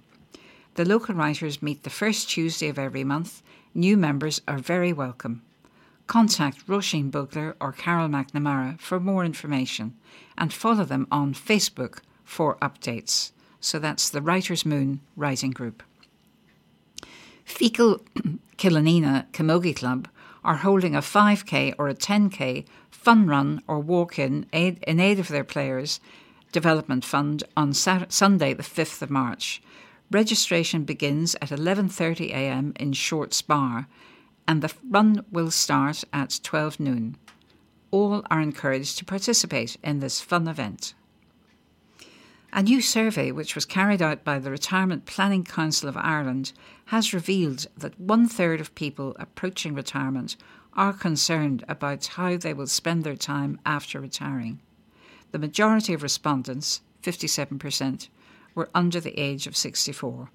The 0.76 0.86
local 0.86 1.16
writers 1.16 1.62
meet 1.62 1.84
the 1.84 1.90
first 1.90 2.30
Tuesday 2.30 2.68
of 2.68 2.78
every 2.78 3.04
month. 3.04 3.42
New 3.74 3.98
members 3.98 4.42
are 4.48 4.58
very 4.58 4.94
welcome. 4.94 5.42
Contact 6.08 6.68
Roisin 6.68 7.10
Bugler 7.10 7.56
or 7.60 7.72
Carol 7.72 8.10
McNamara 8.10 8.80
for 8.80 9.00
more 9.00 9.24
information 9.26 9.98
and 10.38 10.54
follow 10.54 10.84
them 10.84 11.08
on 11.12 11.34
Facebook 11.34 12.00
for 12.24 12.58
updates. 12.58 13.32
So 13.60 13.80
that's 13.80 14.10
the 14.10 14.22
Writers' 14.22 14.66
Moon 14.66 15.00
Writing 15.16 15.52
Group. 15.52 15.84
Feakle 17.46 18.02
Killanena 18.58 19.32
Camogie 19.32 19.76
Club 19.76 20.08
are 20.44 20.58
holding 20.58 20.96
a 20.96 21.02
5k 21.02 21.76
or 21.78 21.88
a 21.88 21.96
10k 21.96 22.66
fun 22.90 23.28
run 23.28 23.62
or 23.68 23.80
walk 23.80 24.18
in 24.20 24.46
aid, 24.54 24.84
in 24.88 25.00
aid 25.00 25.20
of 25.20 25.28
their 25.28 25.44
players 25.44 26.00
development 26.52 27.06
fund 27.06 27.44
on 27.56 27.74
Saturday, 27.74 28.12
Sunday 28.12 28.54
the 28.54 28.64
5th 28.64 29.02
of 29.02 29.10
March. 29.10 29.62
Registration 30.12 30.84
begins 30.84 31.36
at 31.36 31.50
11:30 31.50 32.32
a.m. 32.32 32.74
in 32.76 32.94
Shorts 32.94 33.42
Bar 33.42 33.88
and 34.48 34.62
the 34.62 34.74
run 34.90 35.24
will 35.32 35.52
start 35.52 36.04
at 36.12 36.40
12 36.44 36.80
noon. 36.80 37.16
All 37.92 38.24
are 38.30 38.42
encouraged 38.42 38.98
to 38.98 39.06
participate 39.06 39.78
in 39.84 40.00
this 40.00 40.20
fun 40.20 40.48
event. 40.48 40.94
A 42.54 42.62
new 42.62 42.82
survey, 42.82 43.32
which 43.32 43.56
was 43.56 43.64
carried 43.64 44.02
out 44.02 44.26
by 44.26 44.38
the 44.38 44.52
Retirement 44.52 45.06
Planning 45.06 45.46
Council 45.46 45.88
of 45.88 45.96
Ireland, 45.96 46.52
has 46.88 47.14
revealed 47.14 47.68
that 47.78 47.98
one 47.98 48.28
third 48.28 48.60
of 48.60 48.76
people 48.76 49.16
approaching 49.20 49.74
retirement 49.74 50.36
are 50.74 50.92
concerned 50.92 51.64
about 51.70 52.06
how 52.08 52.36
they 52.36 52.54
will 52.54 52.68
spend 52.68 53.06
their 53.06 53.16
time 53.16 53.58
after 53.66 54.02
retiring. 54.02 54.60
The 55.32 55.40
majority 55.40 55.94
of 55.94 56.04
respondents, 56.04 56.82
57%, 57.04 58.10
were 58.54 58.70
under 58.76 59.00
the 59.00 59.18
age 59.18 59.48
of 59.48 59.56
64. 59.56 60.30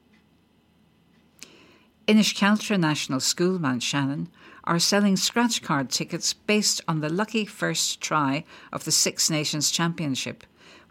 Inishcaltra 2.09 2.79
National 2.79 3.21
School, 3.21 3.59
Mount 3.59 3.83
Shannon, 3.83 4.31
are 4.65 4.79
selling 4.79 5.17
scratch 5.17 5.61
card 5.61 5.91
tickets 5.91 6.33
based 6.33 6.81
on 6.89 7.01
the 7.01 7.11
lucky 7.11 7.45
first 7.45 8.01
try 8.01 8.45
of 8.73 8.85
the 8.85 8.93
Six 8.93 9.29
Nations 9.29 9.71
Championship 9.71 10.45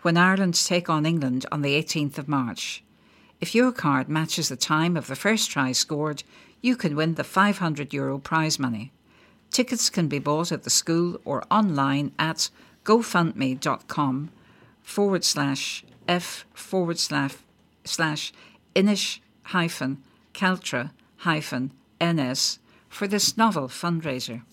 when 0.05 0.17
Ireland 0.17 0.53
take 0.53 0.88
on 0.88 1.03
England 1.03 1.47
on 1.51 1.63
the 1.63 1.74
18th 1.74 2.19
of 2.19 2.27
March. 2.27 2.83
If 3.41 3.55
your 3.55 3.71
card 3.71 4.07
matches 4.07 4.50
the 4.50 4.55
time 4.55 4.95
of 4.95 5.07
the 5.07 5.15
first 5.15 5.50
try 5.50 5.71
scored, 5.71 6.21
you 6.62 6.75
can 6.75 6.95
win 6.95 7.15
the 7.15 7.24
500 7.24 7.91
euro 7.91 8.19
prize 8.19 8.59
money. 8.59 8.91
Tickets 9.50 9.89
can 9.89 10.07
be 10.07 10.19
bought 10.19 10.51
at 10.51 10.62
the 10.62 10.69
school 10.69 11.19
or 11.25 11.41
online 11.50 12.12
at 12.19 12.51
gofundme.com 12.83 14.29
forward 14.83 15.24
slash 15.24 15.83
f 16.07 16.45
forward 16.53 17.00
slash 17.00 17.38
slash 17.83 18.31
inish 18.75 19.21
hyphen 19.55 20.03
caltra 20.35 20.91
hyphen 21.25 21.71
ns 22.00 22.59
for 22.89 23.07
this 23.07 23.35
novel 23.38 23.67
fundraiser. 23.67 24.43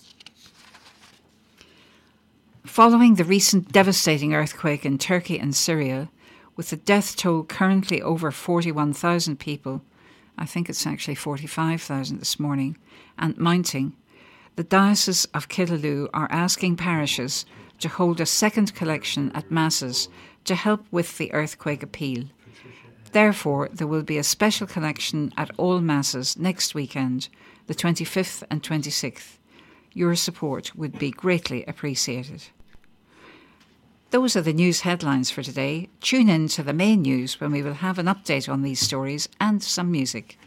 Following 2.64 3.16
the 3.16 3.24
recent 3.24 3.72
devastating 3.72 4.32
earthquake 4.34 4.86
in 4.86 4.96
Turkey 4.96 5.36
and 5.36 5.54
Syria, 5.54 6.08
with 6.56 6.70
the 6.70 6.76
death 6.76 7.16
toll 7.16 7.42
currently 7.42 8.00
over 8.00 8.30
41,000 8.30 9.40
people, 9.40 9.82
I 10.38 10.46
think 10.46 10.70
it's 10.70 10.86
actually 10.86 11.16
45,000 11.16 12.20
this 12.20 12.38
morning, 12.38 12.78
and 13.18 13.36
mounting, 13.36 13.94
the 14.54 14.62
Diocese 14.62 15.24
of 15.34 15.48
Killaloe 15.48 16.08
are 16.14 16.30
asking 16.30 16.76
parishes 16.76 17.44
to 17.80 17.88
hold 17.88 18.20
a 18.20 18.26
second 18.26 18.74
collection 18.76 19.32
at 19.34 19.50
Masses 19.50 20.08
to 20.44 20.54
help 20.54 20.86
with 20.92 21.18
the 21.18 21.32
earthquake 21.32 21.82
appeal. 21.82 22.26
Therefore, 23.10 23.70
there 23.72 23.88
will 23.88 24.04
be 24.04 24.18
a 24.18 24.22
special 24.22 24.68
collection 24.68 25.32
at 25.36 25.50
all 25.56 25.80
Masses 25.80 26.38
next 26.38 26.76
weekend, 26.76 27.28
the 27.66 27.74
25th 27.74 28.44
and 28.48 28.62
26th. 28.62 29.38
Your 29.94 30.14
support 30.16 30.74
would 30.74 30.98
be 30.98 31.10
greatly 31.10 31.64
appreciated. 31.64 32.44
Those 34.10 34.36
are 34.36 34.42
the 34.42 34.52
news 34.52 34.80
headlines 34.82 35.30
for 35.30 35.42
today. 35.42 35.88
Tune 36.00 36.28
in 36.28 36.48
to 36.48 36.62
the 36.62 36.74
main 36.74 37.02
news 37.02 37.40
when 37.40 37.50
we 37.50 37.62
will 37.62 37.74
have 37.74 37.98
an 37.98 38.06
update 38.06 38.46
on 38.46 38.62
these 38.62 38.80
stories 38.80 39.28
and 39.40 39.62
some 39.62 39.90
music. 39.90 40.38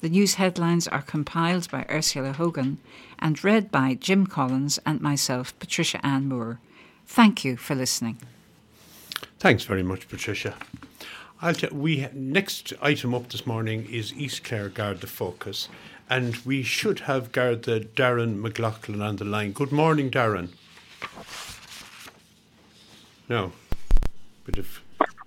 The 0.00 0.08
news 0.08 0.34
headlines 0.34 0.88
are 0.88 1.02
compiled 1.02 1.70
by 1.70 1.86
Ursula 1.88 2.32
Hogan 2.32 2.78
and 3.20 3.42
read 3.44 3.70
by 3.70 3.94
Jim 3.94 4.26
Collins 4.26 4.80
and 4.84 5.00
myself, 5.00 5.56
Patricia 5.60 6.04
Ann 6.04 6.28
Moore. 6.28 6.58
Thank 7.06 7.44
you 7.44 7.56
for 7.56 7.76
listening. 7.76 8.18
Thanks 9.38 9.62
very 9.64 9.84
much, 9.84 10.08
Patricia. 10.08 10.56
I'll 11.42 11.54
t- 11.54 11.66
we 11.72 12.06
next 12.12 12.72
item 12.80 13.14
up 13.14 13.30
this 13.30 13.44
morning 13.48 13.88
is 13.90 14.14
East 14.14 14.44
Clare 14.44 14.68
Garda 14.68 15.08
Focus, 15.08 15.68
and 16.08 16.36
we 16.44 16.62
should 16.62 17.00
have 17.00 17.32
Garda 17.32 17.80
Darren 17.80 18.38
McLaughlin 18.38 19.02
on 19.02 19.16
the 19.16 19.24
line. 19.24 19.50
Good 19.50 19.72
morning, 19.72 20.08
Darren. 20.08 20.50
No, 23.28 23.50
bit 24.44 24.58
of 24.58 24.80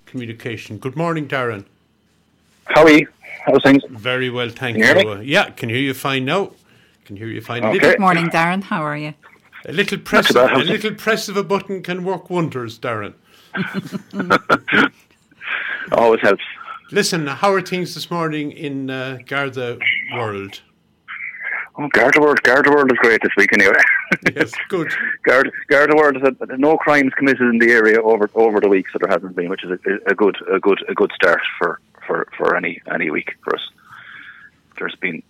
communication. 0.06 0.78
Good 0.78 0.96
morning, 0.96 1.28
Darren. 1.28 1.66
How 2.64 2.84
are 2.84 2.92
you? 2.92 3.08
How's 3.46 3.62
things? 3.64 3.84
Very 3.90 4.30
well, 4.30 4.48
thank 4.48 4.78
Can 4.82 5.00
you 5.06 5.16
you. 5.16 5.22
Yeah, 5.22 5.50
can 5.50 5.68
hear 5.68 5.80
you 5.80 5.94
fine 5.94 6.24
now. 6.24 6.52
Can 7.04 7.18
hear 7.18 7.28
you 7.28 7.42
fine. 7.42 7.62
A 7.66 7.72
Okay. 7.72 7.80
Good 7.80 8.00
morning, 8.00 8.28
Darren. 8.30 8.64
How 8.64 8.82
are 8.84 8.96
you? 8.96 9.14
a 9.66 9.74
little 9.74 9.98
press, 9.98 10.32
bad, 10.32 10.54
a 10.54 10.60
little 10.64 10.96
press 10.96 11.28
of 11.28 11.36
a 11.36 11.44
button 11.44 11.84
can 11.84 12.06
work 12.06 12.30
wonders, 12.30 12.80
Darren. 12.80 13.16
Always 15.92 16.22
helps. 16.22 16.44
Listen, 16.92 17.28
how 17.28 17.54
are 17.54 17.62
things 17.62 17.94
this 17.96 18.12
morning 18.12 18.52
in 18.52 18.90
uh, 18.90 19.20
Garda 19.26 19.80
World? 20.14 20.62
Oh, 21.78 21.90
Garda 21.90 22.22
World, 22.22 22.42
Garda 22.44 22.70
World 22.72 22.92
is 22.92 22.98
great 23.00 23.22
this 23.22 23.32
week 23.36 23.52
anyway. 23.52 23.76
Yes, 24.36 24.54
good. 24.70 24.94
Garda, 25.24 25.52
Garda 25.68 25.96
World 25.96 26.16
has 26.16 26.24
had 26.24 26.60
no 26.60 26.78
crimes 26.78 27.12
committed 27.18 27.42
in 27.42 27.58
the 27.58 27.72
area 27.72 28.02
over 28.02 28.30
over 28.36 28.60
the 28.62 28.70
week, 28.70 28.86
so 28.92 29.00
there 29.00 29.10
hasn't 29.10 29.36
been, 29.36 29.50
which 29.50 29.64
is 29.64 29.72
a, 29.72 30.12
a 30.12 30.16
good 30.16 30.38
a 30.50 30.60
good 30.60 30.80
a 30.88 30.94
good 30.94 31.12
start 31.14 31.42
for, 31.58 31.82
for, 32.06 32.28
for 32.38 32.56
any 32.56 32.82
any 32.94 33.10
week 33.10 33.36
for 33.44 33.56
us. 33.56 33.68
There's 34.78 34.96
been 34.96 35.22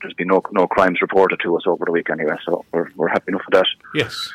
there's 0.00 0.14
been 0.14 0.28
no 0.28 0.42
no 0.52 0.66
crimes 0.66 1.02
reported 1.02 1.40
to 1.42 1.56
us 1.56 1.64
over 1.66 1.84
the 1.84 1.92
week 1.92 2.08
anyway, 2.08 2.36
so 2.46 2.64
we're 2.72 2.90
we're 2.96 3.08
happy 3.08 3.32
enough 3.32 3.42
with 3.46 3.60
that. 3.60 3.66
Yes. 3.94 4.32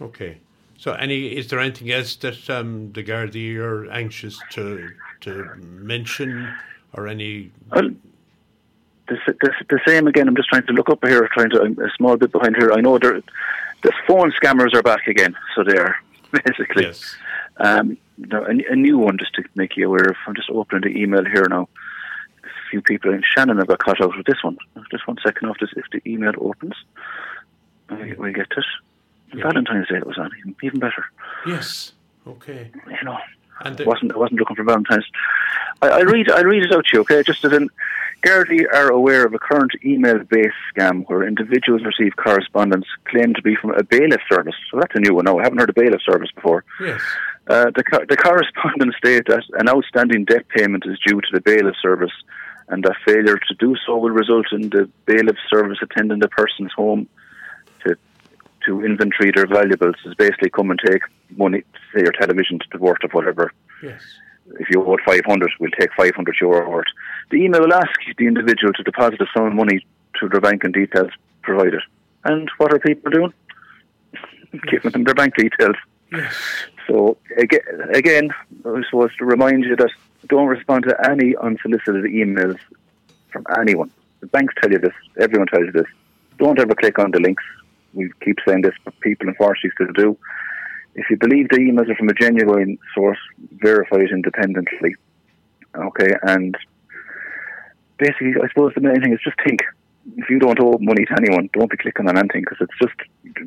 Okay. 0.00 0.38
So, 0.82 0.94
any 0.94 1.26
is 1.26 1.46
there 1.46 1.60
anything 1.60 1.92
else 1.92 2.16
that 2.16 2.50
um, 2.50 2.90
the 2.92 3.04
Gardaí 3.04 3.56
are 3.56 3.88
anxious 3.92 4.40
to 4.50 4.90
to 5.20 5.54
mention, 5.60 6.52
or 6.92 7.06
any? 7.06 7.52
Well, 7.70 7.90
the, 9.06 9.16
the, 9.26 9.52
the 9.70 9.80
same 9.86 10.08
again. 10.08 10.26
I'm 10.26 10.34
just 10.34 10.48
trying 10.48 10.66
to 10.66 10.72
look 10.72 10.90
up 10.90 11.06
here, 11.06 11.28
trying 11.32 11.50
to 11.50 11.62
I'm 11.62 11.78
a 11.78 11.88
small 11.96 12.16
bit 12.16 12.32
behind 12.32 12.56
here. 12.56 12.72
I 12.72 12.80
know 12.80 12.98
there, 12.98 13.22
the 13.84 13.92
phone 14.08 14.32
scammers 14.32 14.74
are 14.74 14.82
back 14.82 15.06
again, 15.06 15.36
so 15.54 15.62
they're 15.62 16.02
basically 16.32 16.86
Yes. 16.86 17.14
um, 17.58 17.96
no, 18.18 18.44
a, 18.44 18.72
a 18.72 18.74
new 18.74 18.98
one 18.98 19.18
just 19.18 19.34
to 19.34 19.44
make 19.54 19.76
you 19.76 19.86
aware 19.86 20.08
of. 20.10 20.16
I'm 20.26 20.34
just 20.34 20.50
opening 20.50 20.92
the 20.92 21.00
email 21.00 21.24
here 21.24 21.46
now. 21.48 21.68
A 22.42 22.70
few 22.72 22.82
people 22.82 23.12
in 23.14 23.22
Shannon 23.22 23.58
have 23.58 23.68
got 23.68 23.78
caught 23.78 24.00
out 24.00 24.16
with 24.16 24.26
this 24.26 24.42
one. 24.42 24.58
Just 24.90 25.06
one 25.06 25.18
second 25.24 25.48
after 25.48 25.64
this, 25.64 25.74
if 25.76 25.84
the 25.92 26.10
email 26.12 26.32
opens, 26.40 26.74
we, 27.88 28.14
we 28.14 28.32
get 28.32 28.50
it. 28.50 28.64
Valentine's 29.34 29.88
Day 29.88 29.96
it 29.96 30.06
was 30.06 30.18
on, 30.18 30.30
even, 30.38 30.56
even 30.62 30.80
better. 30.80 31.04
Yes. 31.46 31.92
Okay. 32.26 32.70
You 32.86 33.04
know, 33.04 33.18
And 33.64 33.80
I 33.80 33.84
wasn't 33.84 34.12
I 34.12 34.18
wasn't 34.18 34.40
looking 34.40 34.56
for 34.56 34.64
Valentine's. 34.64 35.04
I, 35.80 35.88
I 35.88 36.00
read 36.02 36.30
I 36.30 36.42
read 36.42 36.64
it 36.64 36.72
out 36.72 36.84
to 36.86 36.90
you, 36.96 37.00
okay? 37.00 37.22
Just 37.22 37.44
as 37.44 37.52
in 37.52 37.68
Gardaí 38.22 38.64
are 38.72 38.88
aware 38.90 39.24
of 39.24 39.34
a 39.34 39.38
current 39.38 39.72
email-based 39.84 40.54
scam 40.72 41.04
where 41.08 41.26
individuals 41.26 41.82
receive 41.84 42.14
correspondence 42.16 42.86
claimed 43.06 43.34
to 43.36 43.42
be 43.42 43.56
from 43.56 43.74
a 43.74 43.82
bailiff 43.82 44.20
service. 44.30 44.54
So 44.70 44.78
that's 44.78 44.94
a 44.94 45.00
new 45.00 45.14
one. 45.14 45.24
Now 45.24 45.38
I 45.38 45.42
haven't 45.42 45.58
heard 45.58 45.70
of 45.70 45.74
bailiff 45.74 46.02
service 46.02 46.30
before. 46.34 46.64
yes. 46.80 47.00
Uh, 47.48 47.64
the, 47.74 48.06
the 48.08 48.16
correspondence 48.16 48.94
state 48.96 49.24
that 49.26 49.42
an 49.54 49.68
outstanding 49.68 50.24
debt 50.24 50.46
payment 50.48 50.84
is 50.86 50.96
due 51.04 51.20
to 51.20 51.26
the 51.32 51.40
bailiff 51.40 51.74
service, 51.82 52.12
and 52.68 52.84
that 52.84 52.94
failure 53.04 53.36
to 53.36 53.54
do 53.58 53.74
so 53.84 53.96
will 53.96 54.10
result 54.10 54.46
in 54.52 54.70
the 54.70 54.88
bailiff 55.06 55.36
service 55.50 55.78
attending 55.82 56.20
the 56.20 56.28
person's 56.28 56.72
home 56.72 57.08
to 58.66 58.84
inventory 58.84 59.30
their 59.34 59.46
valuables. 59.46 59.96
Is 60.04 60.14
basically 60.14 60.50
come 60.50 60.70
and 60.70 60.80
take 60.86 61.02
money, 61.36 61.62
say 61.94 62.02
your 62.02 62.12
television, 62.12 62.58
to 62.58 62.66
the 62.72 62.78
worth 62.78 63.02
of 63.04 63.12
whatever 63.12 63.52
Yes. 63.82 64.00
if 64.60 64.68
you 64.70 64.84
owed 64.84 65.00
500, 65.04 65.50
we'll 65.60 65.70
take 65.78 65.90
500 65.96 66.36
euro 66.40 66.70
worth. 66.70 66.86
The 67.30 67.36
email 67.38 67.60
will 67.60 67.74
ask 67.74 67.90
the 68.18 68.26
individual 68.26 68.72
to 68.74 68.82
deposit 68.82 69.20
a 69.20 69.26
sum 69.34 69.46
of 69.46 69.54
money 69.54 69.84
to 70.20 70.28
their 70.28 70.40
banking 70.40 70.72
details 70.72 71.10
provided. 71.42 71.80
And 72.24 72.48
what 72.58 72.72
are 72.72 72.78
people 72.78 73.10
doing? 73.10 73.32
Giving 74.70 74.90
them 74.92 75.04
their 75.04 75.14
bank 75.14 75.34
details. 75.36 75.76
Yes. 76.12 76.34
So 76.86 77.16
again, 77.38 77.60
again, 77.94 78.30
I 78.66 78.82
suppose 78.90 79.14
to 79.16 79.24
remind 79.24 79.64
you 79.64 79.76
that 79.76 79.90
don't 80.28 80.46
respond 80.46 80.84
to 80.84 81.10
any 81.10 81.34
unsolicited 81.36 82.04
emails 82.04 82.58
from 83.30 83.44
anyone. 83.58 83.90
The 84.20 84.26
banks 84.26 84.54
tell 84.60 84.70
you 84.70 84.78
this. 84.78 84.92
Everyone 85.18 85.46
tells 85.48 85.64
you 85.66 85.72
this. 85.72 85.86
Don't 86.38 86.58
ever 86.60 86.74
click 86.74 86.98
on 86.98 87.10
the 87.12 87.18
links. 87.20 87.42
We 87.94 88.10
keep 88.22 88.38
saying 88.46 88.62
this, 88.62 88.74
but 88.84 88.98
people 89.00 89.28
unfortunately 89.28 89.70
still 89.74 89.92
do. 89.92 90.18
If 90.94 91.08
you 91.08 91.16
believe 91.16 91.48
the 91.48 91.56
emails 91.56 91.90
are 91.90 91.96
from 91.96 92.08
a 92.08 92.14
genuine 92.14 92.78
source, 92.94 93.18
verify 93.52 93.96
it 93.96 94.10
independently. 94.10 94.94
Okay, 95.74 96.12
and 96.22 96.56
basically, 97.98 98.34
I 98.42 98.48
suppose 98.48 98.72
the 98.74 98.82
main 98.82 99.00
thing 99.00 99.12
is 99.12 99.20
just 99.24 99.36
think. 99.46 99.60
If 100.16 100.28
you 100.28 100.40
don't 100.40 100.58
owe 100.60 100.78
money 100.80 101.04
to 101.04 101.16
anyone, 101.16 101.48
don't 101.52 101.70
be 101.70 101.76
clicking 101.76 102.08
on 102.08 102.18
anything 102.18 102.42
because 102.42 102.58
it's 102.60 102.78
just 102.80 102.94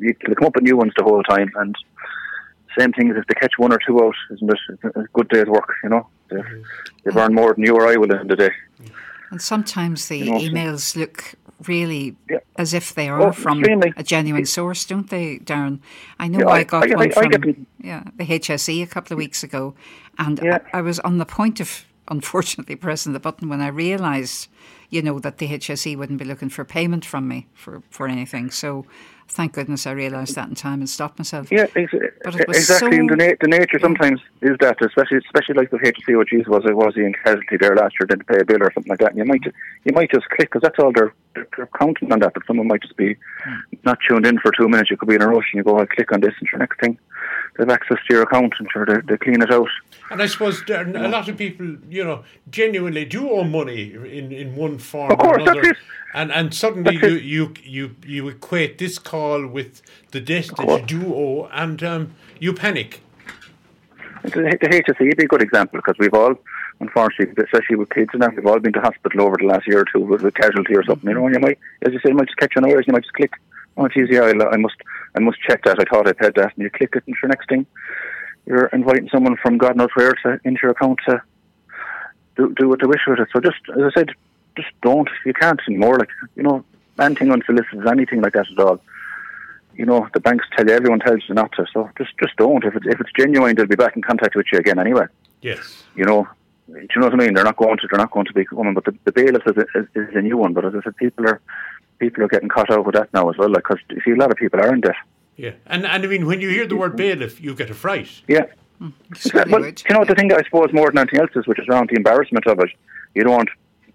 you 0.00 0.14
come 0.14 0.46
up 0.46 0.54
with 0.54 0.64
new 0.64 0.76
ones 0.76 0.92
the 0.96 1.04
whole 1.04 1.22
time. 1.24 1.52
And 1.56 1.76
same 2.78 2.92
thing 2.92 3.10
as 3.10 3.16
if 3.18 3.26
they 3.26 3.34
catch 3.34 3.52
one 3.58 3.72
or 3.72 3.78
two 3.86 4.02
out, 4.02 4.14
isn't 4.32 4.50
it? 4.50 4.58
It's 4.70 4.96
a 4.96 5.04
good 5.12 5.28
day's 5.28 5.46
work, 5.46 5.70
you 5.82 5.90
know. 5.90 6.08
They've, 6.30 6.40
mm-hmm. 6.40 6.62
they've 7.04 7.16
earned 7.16 7.34
more 7.34 7.54
than 7.54 7.64
you 7.64 7.74
or 7.74 7.86
I 7.86 7.96
will 7.96 8.10
in 8.10 8.26
the 8.26 8.36
day. 8.36 8.50
And 9.30 9.42
sometimes 9.42 10.08
the 10.08 10.18
you 10.18 10.24
know, 10.30 10.38
emails 10.38 10.96
look 10.96 11.34
really 11.66 12.16
yeah. 12.28 12.38
as 12.56 12.74
if 12.74 12.94
they 12.94 13.08
are 13.08 13.20
oh, 13.22 13.32
from 13.32 13.60
extremely. 13.60 13.92
a 13.96 14.02
genuine 14.02 14.46
source, 14.46 14.84
don't 14.84 15.08
they, 15.08 15.38
Darren? 15.38 15.80
I 16.18 16.28
know 16.28 16.40
yeah, 16.40 16.46
I, 16.48 16.58
I, 16.58 16.64
got 16.64 16.92
I, 16.92 16.94
one 16.94 17.10
from 17.10 17.66
yeah, 17.80 18.04
the 18.16 18.24
HSE 18.24 18.82
a 18.82 18.86
couple 18.86 19.14
of 19.14 19.18
weeks 19.18 19.42
ago, 19.42 19.74
and. 20.18 20.40
I, 20.72 20.80
was 20.80 21.00
on 21.00 21.18
the 21.18 21.26
point 21.26 21.60
of 21.60 21.84
unfortunately 22.08 22.76
pressing 22.76 23.12
the 23.12 23.20
button 23.20 23.48
when 23.48 23.60
I 23.60 23.68
realised, 23.68 24.48
you 24.90 25.02
know, 25.02 25.18
that 25.18 25.38
the 25.38 25.48
HSE 25.48 25.96
wouldn't 25.96 26.18
be 26.18 26.24
looking 26.24 26.48
for 26.48 26.64
payment 26.64 27.04
from 27.04 27.28
me 27.28 27.46
for, 27.54 27.82
for 27.90 28.06
anything. 28.08 28.50
So 28.50 28.86
thank 29.28 29.52
goodness 29.54 29.86
I 29.86 29.92
realised 29.92 30.34
that 30.36 30.48
in 30.48 30.54
time 30.54 30.80
and 30.80 30.88
stopped 30.88 31.18
myself. 31.18 31.50
Yeah, 31.50 31.66
ex- 31.74 31.92
exactly. 31.92 32.60
So 32.60 32.86
and 32.86 33.10
the, 33.10 33.16
na- 33.16 33.36
the 33.40 33.48
nature 33.48 33.78
sometimes 33.80 34.20
is 34.42 34.56
that, 34.60 34.76
especially 34.80 35.18
especially 35.18 35.54
like 35.54 35.70
the 35.70 35.78
HSE, 35.78 36.16
what 36.16 36.28
Jesus 36.28 36.46
was, 36.46 36.62
I 36.66 36.72
was 36.72 36.94
he 36.94 37.02
in 37.02 37.12
casualty 37.24 37.56
there 37.58 37.74
last 37.74 37.94
year, 38.00 38.06
didn't 38.06 38.26
pay 38.26 38.38
a 38.40 38.44
bill 38.44 38.62
or 38.62 38.72
something 38.72 38.90
like 38.90 39.00
that. 39.00 39.10
And 39.10 39.18
you 39.18 39.24
might 39.24 39.42
you 39.84 39.92
might 39.92 40.10
just 40.10 40.28
click 40.30 40.50
because 40.50 40.62
that's 40.62 40.78
all 40.78 40.92
they're, 40.92 41.12
they're 41.34 41.68
counting 41.78 42.12
on 42.12 42.20
that. 42.20 42.34
But 42.34 42.44
someone 42.46 42.68
might 42.68 42.82
just 42.82 42.96
be 42.96 43.14
mm. 43.14 43.60
not 43.84 43.98
tuned 44.08 44.26
in 44.26 44.38
for 44.38 44.52
two 44.52 44.68
minutes. 44.68 44.90
You 44.90 44.96
could 44.96 45.08
be 45.08 45.16
in 45.16 45.22
a 45.22 45.28
rush 45.28 45.46
and 45.52 45.58
you 45.58 45.64
go, 45.64 45.78
I 45.78 45.86
click 45.86 46.12
on 46.12 46.20
this, 46.20 46.34
and 46.38 46.48
your 46.50 46.60
next 46.60 46.80
thing 46.80 46.98
they've 47.56 47.68
access 47.68 47.98
to 48.06 48.14
your 48.14 48.22
account 48.22 48.54
and 48.58 48.68
sure 48.72 48.86
they, 48.86 49.00
they 49.06 49.16
clean 49.16 49.42
it 49.42 49.52
out. 49.52 49.68
And 50.10 50.22
I 50.22 50.26
suppose 50.26 50.62
a 50.68 50.84
lot 50.84 51.28
of 51.28 51.36
people, 51.36 51.76
you 51.88 52.04
know, 52.04 52.24
genuinely 52.50 53.04
do 53.04 53.28
owe 53.28 53.44
money 53.44 53.92
in, 53.92 54.30
in 54.30 54.54
one 54.54 54.78
form 54.78 55.10
of 55.10 55.18
course, 55.18 55.38
or 55.38 55.40
another. 55.40 55.62
That's 55.62 55.78
it. 55.78 55.84
And 56.14 56.32
and 56.32 56.54
suddenly 56.54 56.96
you, 56.96 57.16
you, 57.16 57.54
you 57.62 57.96
you 58.06 58.28
equate 58.28 58.78
this 58.78 58.98
call 58.98 59.46
with 59.46 59.82
the 60.12 60.20
debt 60.20 60.50
that 60.56 60.66
you 60.66 60.86
do 60.86 61.14
owe, 61.14 61.48
and 61.52 61.82
um, 61.82 62.14
you 62.38 62.52
panic. 62.52 63.02
The, 64.22 64.30
the 64.30 64.68
HSE 64.68 65.00
would 65.00 65.16
be 65.16 65.24
a 65.24 65.28
good 65.28 65.42
example 65.42 65.78
because 65.78 65.96
we've 65.98 66.14
all, 66.14 66.34
unfortunately, 66.80 67.44
especially 67.44 67.76
with 67.76 67.90
kids 67.90 68.10
and 68.12 68.22
that, 68.22 68.34
we've 68.34 68.46
all 68.46 68.58
been 68.58 68.72
to 68.72 68.80
hospital 68.80 69.22
over 69.22 69.36
the 69.38 69.44
last 69.44 69.66
year 69.66 69.80
or 69.80 69.84
two 69.84 70.00
with 70.00 70.24
a 70.24 70.32
casualty 70.32 70.74
or 70.74 70.84
something. 70.84 71.08
You 71.08 71.16
know, 71.16 71.26
and 71.26 71.34
you 71.34 71.40
might, 71.40 71.58
as 71.82 71.92
you 71.92 71.98
say, 71.98 72.08
you 72.08 72.14
might 72.14 72.26
just 72.26 72.38
catch 72.38 72.52
an 72.56 72.66
ears, 72.66 72.84
you 72.86 72.92
might 72.92 73.02
just 73.02 73.12
click 73.12 73.32
oh 73.76 73.88
geez, 73.88 74.08
yeah, 74.10 74.22
I, 74.22 74.30
I, 74.30 74.56
must, 74.56 74.76
I 75.14 75.20
must 75.20 75.40
check 75.40 75.64
that. 75.64 75.80
I 75.80 75.84
thought 75.84 76.08
I 76.08 76.12
paid 76.12 76.34
that, 76.34 76.52
and 76.54 76.64
you 76.64 76.70
click 76.70 76.94
it, 76.94 77.04
and 77.06 77.16
for 77.16 77.28
next 77.28 77.48
thing, 77.48 77.66
you're 78.46 78.66
inviting 78.66 79.08
someone 79.08 79.36
from 79.36 79.58
God 79.58 79.76
knows 79.76 79.90
where 79.94 80.12
to 80.12 80.40
into 80.44 80.60
your 80.62 80.72
account 80.72 81.00
to 81.08 81.20
do, 82.36 82.54
do 82.54 82.68
what 82.68 82.80
they 82.80 82.86
wish 82.86 83.00
with 83.06 83.18
it. 83.18 83.28
So 83.32 83.40
just, 83.40 83.60
as 83.76 83.82
I 83.82 83.90
said, 83.92 84.10
just 84.56 84.68
don't. 84.82 85.08
You 85.24 85.32
can't 85.32 85.60
anymore. 85.68 85.98
Like 85.98 86.10
you 86.34 86.42
know, 86.42 86.64
anything 86.98 87.32
unsolicited, 87.32 87.86
anything 87.86 88.20
like 88.20 88.34
that 88.34 88.46
at 88.50 88.58
all. 88.58 88.80
You 89.74 89.84
know, 89.84 90.08
the 90.14 90.20
banks 90.20 90.46
tell 90.56 90.66
you, 90.66 90.72
everyone 90.72 91.00
tells 91.00 91.20
you 91.28 91.34
not 91.34 91.52
to. 91.52 91.66
So 91.72 91.90
just, 91.98 92.10
just 92.18 92.36
don't. 92.36 92.64
If 92.64 92.74
it's 92.76 92.86
if 92.86 93.00
it's 93.00 93.10
genuine, 93.18 93.56
they'll 93.56 93.66
be 93.66 93.76
back 93.76 93.96
in 93.96 94.02
contact 94.02 94.34
with 94.34 94.46
you 94.52 94.58
again 94.58 94.78
anyway. 94.78 95.06
Yes. 95.42 95.84
You 95.94 96.04
know, 96.04 96.26
do 96.68 96.80
you 96.80 97.00
know 97.00 97.06
what 97.08 97.14
I 97.14 97.16
mean? 97.16 97.34
They're 97.34 97.44
not 97.44 97.56
going 97.56 97.76
to. 97.78 97.88
They're 97.90 97.98
not 97.98 98.10
going 98.10 98.26
to 98.26 98.32
be 98.32 98.44
coming. 98.44 98.74
But 98.74 98.84
the, 98.84 98.94
the 99.04 99.12
bailiff 99.12 99.42
is 99.46 99.56
a, 99.56 99.78
is, 99.78 99.86
is 99.94 100.14
a 100.14 100.22
new 100.22 100.38
one. 100.38 100.54
But 100.54 100.64
as 100.64 100.74
I 100.74 100.82
said, 100.82 100.96
people 100.96 101.26
are 101.26 101.40
people 101.98 102.22
are 102.24 102.28
getting 102.28 102.48
caught 102.48 102.70
out 102.70 102.84
with 102.84 102.94
that 102.94 103.12
now 103.12 103.28
as 103.30 103.36
well. 103.36 103.52
Because 103.52 103.78
like, 103.88 103.96
you 103.96 104.02
see, 104.04 104.10
a 104.12 104.20
lot 104.20 104.30
of 104.30 104.36
people 104.36 104.60
are 104.60 104.72
in 104.72 104.80
debt. 104.80 104.96
Yeah, 105.36 105.52
and 105.66 105.84
and 105.86 106.04
I 106.04 106.06
mean, 106.06 106.26
when 106.26 106.40
you 106.40 106.48
hear 106.48 106.66
the 106.66 106.76
word 106.76 106.96
bailiff, 106.96 107.40
you 107.40 107.54
get 107.54 107.70
a 107.70 107.74
fright. 107.74 108.22
Yeah. 108.26 108.46
Mm, 108.80 108.92
well, 109.50 109.64
you 109.64 109.94
know 109.94 110.04
the 110.04 110.14
thing 110.14 110.32
I 110.32 110.42
suppose 110.42 110.72
more 110.72 110.90
than 110.90 110.98
anything 110.98 111.20
else 111.20 111.30
is, 111.34 111.46
which 111.46 111.58
is 111.58 111.68
around 111.68 111.90
the 111.90 111.96
embarrassment 111.96 112.46
of 112.46 112.58
it. 112.60 112.70
You 113.14 113.24
don't 113.24 113.32
want 113.32 113.48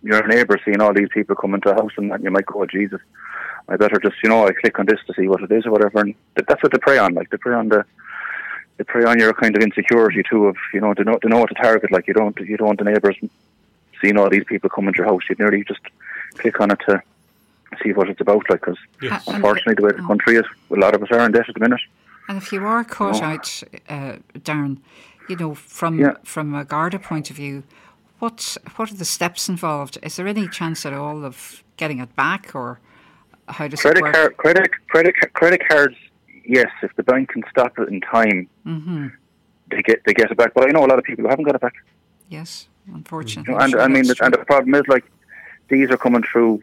your 0.04 0.28
neighbour 0.28 0.60
seeing 0.64 0.82
all 0.82 0.94
these 0.94 1.10
people 1.14 1.36
coming 1.36 1.62
to 1.62 1.72
a 1.72 1.76
house, 1.76 1.92
and 1.98 2.12
you 2.24 2.32
might 2.32 2.46
go, 2.46 2.62
oh, 2.62 2.66
"Jesus, 2.66 3.02
I 3.70 3.78
better 3.78 4.00
just 4.00 4.16
you 4.24 4.30
know 4.30 4.48
I 4.48 4.54
click 4.54 4.80
on 4.80 4.86
this 4.88 5.00
to 5.08 5.14
see 5.14 5.28
what 5.28 5.42
it 5.42 5.52
is 5.52 5.66
or 5.66 5.72
whatever." 5.72 6.00
And 6.00 6.16
that's 6.36 6.62
what 6.62 6.72
they 6.72 6.80
prey 6.80 6.98
on. 6.98 7.14
Like 7.14 7.30
they 7.30 7.38
prey 7.38 7.56
on 7.56 7.70
the 7.70 7.86
they 8.78 8.84
prey 8.84 9.04
on 9.04 9.20
your 9.20 9.34
kind 9.34 9.56
of 9.56 9.62
insecurity 9.62 10.24
too. 10.28 10.48
Of 10.48 10.58
you 10.74 10.82
know 10.82 10.94
they 10.96 11.04
know 11.04 11.20
they 11.22 11.30
know 11.30 11.40
what 11.40 11.50
to 11.50 11.56
target. 11.56 11.92
Like 11.92 12.08
you 12.08 12.14
don't 12.14 12.38
you 12.40 12.58
don't 12.58 12.68
want 12.68 12.80
the 12.80 12.86
neighbours 12.86 13.18
seeing 14.02 14.18
all 14.18 14.30
these 14.30 14.46
people 14.46 14.70
coming 14.70 14.94
to 14.94 14.98
your 14.98 15.08
house. 15.08 15.22
You 15.30 15.36
nearly 15.38 15.64
just 15.64 15.82
click 16.38 16.60
on 16.60 16.72
it 16.72 16.80
to 16.88 17.02
see 17.84 17.94
what 17.94 18.10
it's 18.10 18.22
about. 18.22 18.50
Like, 18.50 18.62
because 18.62 18.78
yes. 19.02 19.28
unfortunately, 19.28 19.76
the 19.76 19.84
way 19.84 19.92
the 19.92 20.08
country 20.08 20.36
is, 20.36 20.46
a 20.70 20.76
lot 20.76 20.96
of 20.96 21.04
us 21.04 21.10
are 21.12 21.26
in 21.26 21.32
debt 21.32 21.48
at 21.48 21.54
the 21.54 21.60
minute. 21.60 21.82
And 22.28 22.38
if 22.38 22.52
you 22.52 22.64
are 22.64 22.84
caught 22.84 23.22
out, 23.22 23.64
uh, 23.90 24.18
Darren, 24.36 24.78
you 25.28 25.36
know, 25.36 25.54
from 25.54 26.00
yeah. 26.00 26.16
from 26.24 26.54
a 26.56 26.64
Garda 26.64 27.00
point 27.00 27.30
of 27.30 27.36
view, 27.36 27.64
what 28.20 28.58
what 28.76 28.92
are 28.92 28.96
the 28.96 29.06
steps 29.06 29.50
involved? 29.50 29.98
Is 30.04 30.16
there 30.16 30.28
any 30.28 30.48
chance 30.48 30.86
at 30.86 30.94
all 30.94 31.26
of 31.26 31.64
getting 31.78 32.00
it 32.00 32.16
back, 32.16 32.54
or 32.54 32.80
how 33.48 33.68
does 33.68 33.82
credit 33.82 34.00
it 34.00 34.04
work? 34.04 34.14
Card, 34.14 34.38
credit 34.38 34.72
credit 34.88 35.16
credit 35.34 35.68
cards, 35.68 35.96
yes. 36.46 36.70
If 36.84 36.96
the 36.96 37.04
bank 37.04 37.30
can 37.30 37.44
stop 37.50 37.78
it 37.80 37.90
in 37.90 38.02
time, 38.02 38.48
mm-hmm. 38.66 39.08
they 39.70 39.82
get 39.82 40.04
they 40.06 40.14
get 40.14 40.32
it 40.32 40.38
back. 40.38 40.54
But 40.54 40.70
I 40.70 40.72
know 40.72 40.86
a 40.86 40.88
lot 40.88 41.00
of 41.00 41.06
people 41.06 41.24
who 41.24 41.30
haven't 41.30 41.46
got 41.46 41.56
it 41.56 41.62
back. 41.62 41.74
Yes, 42.30 42.68
unfortunately. 42.94 43.56
and 43.56 43.72
sure 43.72 43.82
I 43.82 43.88
mean, 43.88 44.06
the, 44.08 44.16
and 44.22 44.34
the 44.34 44.46
problem 44.46 44.74
is 44.76 44.88
like 44.88 45.06
these 45.68 45.90
are 45.90 45.98
coming 45.98 46.24
through 46.24 46.62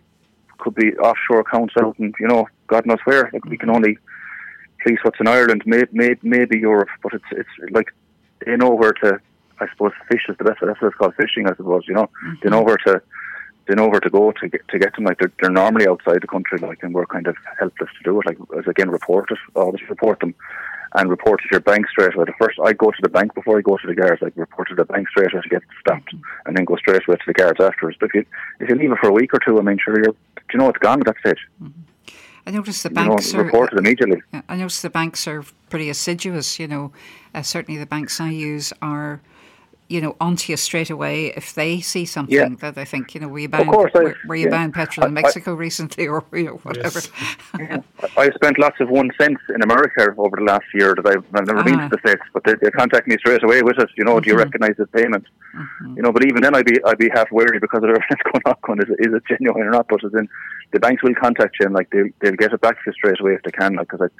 could 0.58 0.74
be 0.74 0.96
offshore 0.98 1.40
accounts 1.40 1.74
out 1.80 1.98
and, 1.98 2.14
you 2.20 2.26
know, 2.26 2.46
God 2.66 2.86
knows 2.86 2.98
where. 3.04 3.30
Like, 3.32 3.44
we 3.44 3.56
can 3.56 3.70
only 3.70 3.96
police 4.82 4.98
what's 5.02 5.20
in 5.20 5.28
Ireland, 5.28 5.62
may, 5.66 5.84
may, 5.92 6.14
maybe 6.22 6.58
Europe, 6.58 6.88
but 7.02 7.12
it's 7.14 7.24
it's 7.32 7.72
like 7.72 7.92
they 8.44 8.56
know 8.56 8.70
where 8.70 8.92
to, 8.92 9.20
I 9.60 9.68
suppose, 9.70 9.92
fish 10.10 10.22
is 10.28 10.36
the 10.38 10.44
best, 10.44 10.60
that's 10.62 10.80
what 10.80 10.88
it's 10.88 10.96
called, 10.96 11.14
phishing, 11.16 11.50
I 11.50 11.56
suppose, 11.56 11.82
you 11.88 11.94
know. 11.94 12.04
Mm-hmm. 12.04 12.34
They 12.42 12.50
know 12.50 12.62
where 12.62 12.76
to, 12.86 13.02
they 13.66 13.74
know 13.74 13.88
where 13.88 14.00
to 14.00 14.10
go 14.10 14.32
to 14.32 14.48
get 14.48 14.66
to 14.68 14.78
get 14.78 14.94
them. 14.94 15.04
Like 15.04 15.18
they're, 15.18 15.32
they're 15.40 15.50
normally 15.50 15.88
outside 15.88 16.22
the 16.22 16.28
country, 16.28 16.58
like, 16.58 16.82
and 16.82 16.94
we're 16.94 17.06
kind 17.06 17.26
of 17.26 17.36
helpless 17.58 17.90
to 17.98 18.04
do 18.04 18.20
it. 18.20 18.26
Like, 18.26 18.38
as 18.56 18.68
again, 18.68 18.90
report 18.90 19.30
it, 19.30 19.38
always 19.56 19.82
report 19.88 20.20
them, 20.20 20.34
and 20.94 21.10
report 21.10 21.40
to 21.40 21.48
your 21.50 21.60
bank 21.60 21.88
straight 21.88 22.14
away. 22.14 22.26
The 22.26 22.32
first, 22.38 22.58
I 22.64 22.72
go 22.72 22.90
to 22.90 23.02
the 23.02 23.08
bank 23.08 23.34
before 23.34 23.58
I 23.58 23.62
go 23.62 23.76
to 23.76 23.86
the 23.86 23.94
guards. 23.94 24.22
Like, 24.22 24.36
report 24.36 24.68
to 24.68 24.74
the 24.76 24.84
bank 24.84 25.08
straight 25.08 25.32
away 25.32 25.42
to 25.42 25.48
get 25.48 25.62
stopped, 25.80 26.14
mm-hmm. 26.14 26.46
and 26.46 26.56
then 26.56 26.64
go 26.64 26.76
straight 26.76 27.02
away 27.06 27.16
to 27.16 27.26
the 27.26 27.34
guards 27.34 27.60
afterwards. 27.60 27.98
But 27.98 28.10
if 28.10 28.14
you 28.14 28.24
if 28.60 28.68
you 28.68 28.76
leave 28.76 28.92
it 28.92 28.98
for 29.00 29.08
a 29.08 29.12
week 29.12 29.34
or 29.34 29.40
two, 29.44 29.58
I 29.58 29.62
mean, 29.62 29.78
sure, 29.84 29.98
you're 29.98 30.14
you 30.52 30.58
know 30.58 30.68
it's 30.68 30.78
gone 30.78 31.00
at 31.00 31.06
that 31.06 31.16
stage. 31.20 31.46
Mm-hmm. 31.62 31.80
I 32.46 32.50
noticed 32.50 32.82
the 32.82 32.90
banks 32.90 33.32
you 33.32 33.44
know, 33.44 33.50
are 33.50 33.78
immediately. 33.78 34.22
I 34.48 34.56
noticed 34.56 34.80
the 34.80 34.88
banks 34.88 35.28
are 35.28 35.44
pretty 35.68 35.90
assiduous. 35.90 36.58
You 36.58 36.66
know, 36.66 36.92
uh, 37.34 37.42
certainly 37.42 37.78
the 37.78 37.86
banks 37.86 38.20
I 38.20 38.30
use 38.30 38.72
are 38.80 39.20
you 39.88 40.02
know, 40.02 40.16
onto 40.20 40.52
you 40.52 40.56
straight 40.56 40.90
away 40.90 41.28
if 41.28 41.54
they 41.54 41.80
see 41.80 42.04
something 42.04 42.34
yeah. 42.34 42.48
that 42.60 42.74
they 42.74 42.84
think, 42.84 43.14
you 43.14 43.20
know, 43.20 43.28
were 43.28 43.38
you 43.38 43.48
buying, 43.48 43.70
course, 43.70 43.90
were, 43.94 44.14
were, 44.26 44.36
you 44.36 44.44
yeah. 44.44 44.50
buying 44.50 44.70
petrol 44.70 45.06
in 45.06 45.14
Mexico 45.14 45.52
I, 45.52 45.56
recently 45.56 46.06
or 46.12 46.24
you 46.32 46.44
know, 46.44 46.56
whatever? 46.62 47.00
Yes. 47.58 47.82
I 48.16 48.30
spent 48.30 48.58
lots 48.58 48.80
of 48.80 48.90
one 48.90 49.10
cents 49.18 49.40
in 49.54 49.62
America 49.62 50.14
over 50.18 50.36
the 50.36 50.44
last 50.44 50.66
year 50.74 50.94
that 50.94 51.06
I've, 51.06 51.24
I've 51.34 51.46
never 51.46 51.60
uh-huh. 51.60 51.64
been 51.64 51.78
to 51.78 51.88
the 51.88 51.98
States, 52.06 52.22
but 52.34 52.44
they, 52.44 52.54
they 52.60 52.70
contact 52.70 53.08
me 53.08 53.16
straight 53.18 53.42
away 53.42 53.62
with 53.62 53.78
it, 53.78 53.88
you 53.96 54.04
know, 54.04 54.16
mm-hmm. 54.16 54.24
do 54.24 54.28
you 54.28 54.34
mm-hmm. 54.34 54.44
recognize 54.44 54.76
this 54.76 54.88
payment? 54.92 55.24
Mm-hmm. 55.56 55.96
You 55.96 56.02
know, 56.02 56.12
but 56.12 56.24
even 56.26 56.42
then 56.42 56.54
I'd 56.54 56.66
be, 56.66 56.82
I'd 56.84 56.98
be 56.98 57.08
half 57.14 57.32
wary 57.32 57.58
because 57.58 57.82
of 57.82 57.88
everything 57.88 58.08
that's 58.10 58.22
going 58.22 58.42
on, 58.44 58.56
going, 58.62 58.82
is, 58.82 58.90
it, 58.90 59.08
is 59.08 59.14
it 59.14 59.22
genuine 59.26 59.62
or 59.62 59.70
not? 59.70 59.88
But 59.88 60.04
as 60.04 60.12
in, 60.12 60.28
the 60.72 60.80
banks 60.80 61.02
will 61.02 61.14
contact 61.14 61.56
you 61.60 61.66
and 61.66 61.74
like 61.74 61.88
they'll, 61.90 62.10
they'll 62.20 62.32
get 62.32 62.52
it 62.52 62.60
back 62.60 62.74
to 62.76 62.82
you 62.86 62.92
straight 62.92 63.20
away 63.20 63.34
if 63.34 63.42
they 63.42 63.52
can, 63.52 63.74
like, 63.74 63.88
because 63.88 64.10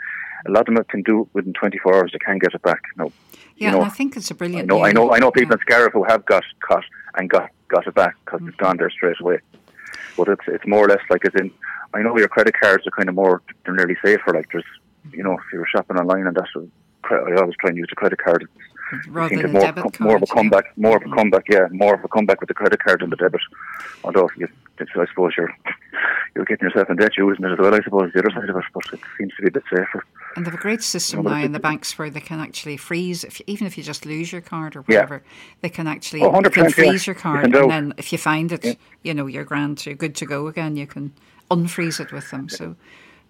a 0.47 0.51
lot 0.51 0.67
of 0.69 0.75
them 0.75 0.85
can 0.85 1.03
do 1.03 1.23
it 1.23 1.29
within 1.35 1.53
24 1.53 1.95
hours, 1.95 2.13
they 2.13 2.19
can 2.19 2.39
get 2.39 2.55
it 2.55 2.63
back. 2.63 2.81
No, 2.97 3.13
yeah, 3.59 3.73
you 3.73 3.79
know, 3.79 3.83
I 3.83 3.89
think 3.89 4.17
it's 4.17 4.31
a 4.31 4.35
brilliant. 4.35 4.71
I 4.71 4.75
know, 4.75 4.85
I 4.85 4.93
know, 4.93 5.13
I 5.13 5.19
know 5.19 5.31
people 5.31 5.51
yeah. 5.51 5.55
in 5.55 5.61
Scariff 5.61 5.93
who 5.93 6.05
have 6.05 6.25
got 6.27 6.45
cut 6.67 6.85
and 7.17 7.29
got 7.29 7.51
got 7.69 7.87
it 7.87 7.95
back 7.95 8.17
because 8.25 8.41
mm-hmm. 8.41 8.49
it's 8.49 8.57
gone 8.57 8.77
there 8.77 8.91
straight 8.91 9.21
away. 9.21 9.41
But 10.17 10.29
it's 10.29 10.45
it's 10.47 10.67
more 10.67 10.85
or 10.85 10.89
less 10.89 11.01
like 11.11 11.25
as 11.25 11.35
in, 11.35 11.51
I 11.93 12.03
know 12.03 12.17
your 12.17 12.29
credit 12.29 12.55
cards 12.59 12.87
are 12.87 12.91
kind 12.91 13.09
of 13.09 13.15
more 13.17 13.43
they're 13.65 13.75
nearly 13.75 13.97
safer. 14.05 14.33
Like 14.33 14.49
there's, 14.53 14.65
you 15.13 15.25
know, 15.25 15.33
if 15.33 15.41
you're 15.53 15.67
shopping 15.67 15.97
online 15.97 16.27
and 16.27 16.37
that's, 16.37 16.51
I 17.11 17.41
always 17.41 17.57
try 17.61 17.71
and 17.71 17.77
use 17.77 17.89
the 17.91 17.97
credit 17.97 18.19
card. 18.19 18.49
Rather 19.09 19.37
than 19.43 19.53
more, 19.53 19.63
debit 19.63 19.93
com, 19.95 20.07
more 20.07 20.17
of 20.17 20.23
a 20.23 20.27
comeback, 20.27 20.65
yeah. 20.67 20.73
more 20.77 20.97
of 20.97 21.03
a 21.03 21.15
comeback, 21.15 21.45
yeah, 21.49 21.67
more 21.71 21.95
of 21.95 22.05
a 22.05 22.09
comeback 22.09 22.41
with 22.41 22.49
the 22.49 22.55
credit 22.55 22.83
card 22.83 23.01
than 23.01 23.11
the 23.11 23.17
debit. 23.17 23.41
Although 24.05 24.31
you, 24.37 24.49
I 24.81 25.07
suppose 25.07 25.33
you're 25.37 25.55
you're 26.35 26.45
getting 26.45 26.69
yourself 26.69 26.89
in 26.91 26.97
debt 26.97 27.17
using 27.17 27.45
it 27.45 27.53
as 27.53 27.59
well. 27.59 27.75
I 27.75 27.81
suppose 27.83 28.13
the 28.13 28.21
other 28.21 28.31
side 28.31 28.49
of 28.49 28.57
it, 28.57 28.65
but 28.73 28.85
it 28.93 29.01
seems 29.19 29.33
to 29.37 29.43
be 29.43 29.49
a 29.49 29.51
bit 29.51 29.65
safer. 29.71 30.05
And 30.37 30.47
they 30.47 30.51
have 30.51 30.59
a 30.59 30.63
great 30.63 30.83
system 30.83 31.23
No, 31.25 31.31
now 31.31 31.43
in 31.43 31.53
the 31.53 31.59
banks 31.59 31.99
where 31.99 32.11
they 32.11 32.21
can 32.21 32.39
actually 32.39 32.77
freeze, 32.77 33.25
if, 33.25 33.41
even 33.47 33.67
if 33.67 33.77
you 33.77 33.83
just 33.83 34.07
lose 34.07 34.31
your 34.31 34.41
card 34.41 34.77
or 34.77 34.85
Yeah. 34.87 34.97
whatever, 35.01 35.23
they 35.63 35.69
can 35.69 35.87
actually 35.87 36.23
Oh, 36.23 36.27
you 36.27 36.43
100%, 36.43 36.53
can 36.53 36.65
yeah. 36.65 36.71
freeze 36.71 37.07
your 37.07 37.15
card. 37.17 37.51
do. 37.53 37.63
and 37.63 37.71
then 37.71 37.95
if 37.97 38.13
you 38.13 38.19
find 38.19 38.53
it, 38.53 38.79
you 39.03 39.15
know, 39.15 39.27
you're 39.27 39.45
grand, 39.45 39.85
you're 39.85 39.95
good 39.97 40.15
to 40.17 40.27
go 40.27 40.47
again, 40.47 40.77
you 40.77 40.87
can 40.87 41.13
unfreeze 41.51 41.99
it 41.99 42.13
with 42.13 42.31
them. 42.31 42.49
So 42.49 42.77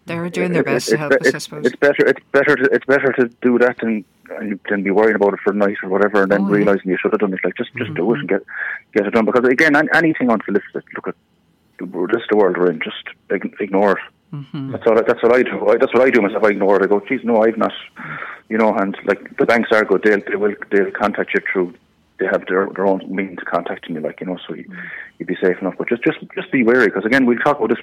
they're 0.09 0.29
doing 0.31 0.53
their 0.53 0.65
best 0.65 0.89
it- 0.89 0.93
to 0.93 0.97
help 0.99 1.13
us, 1.13 1.35
I 1.35 1.39
suppose. 1.39 1.67
It's 1.67 1.77
better. 1.77 2.07
It's 2.07 2.21
better. 2.33 2.57
To, 2.57 2.65
it's 2.73 2.85
better 2.87 3.13
to 3.13 3.29
do 3.43 3.59
that 3.59 3.79
than 3.79 4.05
than 4.69 4.83
be 4.83 4.91
worrying 4.91 5.17
about 5.17 5.33
it 5.35 5.41
for 5.43 5.53
the 5.53 5.59
night 5.59 5.77
or 5.83 5.89
whatever, 5.89 6.23
and 6.23 6.31
then 6.33 6.41
Oh, 6.41 6.45
yeah. 6.45 6.47
Mm-hmm. 6.49 6.55
realizing 6.57 6.91
you 6.91 6.99
should 7.01 7.13
have 7.13 7.21
done 7.21 7.33
it. 7.33 7.41
Like 7.45 7.57
just 7.57 7.71
just 7.77 7.95
do 7.95 8.13
it 8.15 8.19
and 8.21 8.29
get 8.29 8.43
get 8.95 9.07
it 9.07 9.11
done. 9.15 9.25
Because 9.25 9.45
again, 9.49 9.75
an- 9.77 9.89
anything 9.95 10.31
unsolicited. 10.31 10.83
Look 10.97 11.09
at 11.09 11.15
the, 11.79 11.87
this 12.13 12.23
is 12.23 12.29
the 12.31 12.37
world 12.37 12.57
we're 12.59 12.71
in. 12.71 12.81
Just 12.81 13.05
ignore 13.61 13.93
it. 13.93 14.05
Mm-hmm. 14.35 14.73
That's 14.73 14.87
all. 14.87 14.95
That's 14.97 15.23
what 15.23 15.35
I 15.35 15.43
do. 15.43 15.69
I, 15.69 15.77
that's 15.79 15.95
what 15.95 16.03
I 16.03 16.11
do 16.11 16.21
myself. 16.21 16.45
I 16.45 16.49
ignore 16.49 16.77
it. 16.77 16.83
I 16.83 16.87
go, 16.87 17.01
geez, 17.09 17.21
no, 17.25 17.43
I've 17.43 17.57
not. 17.57 17.73
You 18.51 18.59
know, 18.59 18.75
and 18.75 18.97
like 19.07 19.37
the 19.39 19.47
banks 19.47 19.71
are 19.73 19.85
good. 19.85 20.03
They'll 20.03 20.21
they 20.29 20.37
will 20.37 20.55
they'll 20.71 20.91
contact 20.91 21.33
you 21.35 21.41
through. 21.51 21.75
They 22.19 22.27
have 22.27 22.45
their 22.47 22.69
their 22.75 22.87
own 22.87 23.01
means 23.15 23.39
of 23.39 23.45
contacting 23.47 23.95
you, 23.95 24.01
like 24.01 24.21
you 24.21 24.27
know, 24.27 24.39
so 24.47 24.55
you, 24.55 24.65
you'd 25.19 25.27
be 25.29 25.37
safe 25.41 25.57
enough. 25.61 25.75
But 25.79 25.89
just 25.89 26.03
just 26.03 26.19
just 26.35 26.51
be 26.51 26.65
wary 26.65 26.87
because 26.87 27.05
again, 27.05 27.27
we'll 27.27 27.39
talk 27.39 27.59
about 27.59 27.69
this 27.71 27.79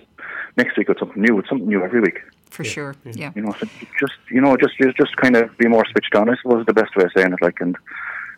next 0.57 0.77
week 0.77 0.89
with 0.89 0.99
something 0.99 1.21
new. 1.21 1.39
It's 1.39 1.47
something 1.49 1.67
new 1.67 1.81
every 1.83 2.01
week. 2.01 2.19
for 2.49 2.63
sure, 2.65 2.95
yeah. 3.05 3.31
You 3.35 3.43
know, 3.43 3.53
so 3.59 3.67
just 3.99 4.13
you 4.29 4.41
know, 4.41 4.57
just 4.57 4.77
just 4.77 4.97
just 4.97 5.15
kind 5.17 5.35
of 5.37 5.57
be 5.57 5.67
more 5.69 5.85
switched 5.91 6.13
on. 6.15 6.29
I 6.29 6.35
suppose 6.41 6.61
is 6.61 6.65
the 6.65 6.73
best 6.73 6.95
way 6.97 7.05
of 7.05 7.11
saying 7.15 7.31
it. 7.33 7.41
Like 7.41 7.61
and 7.61 7.77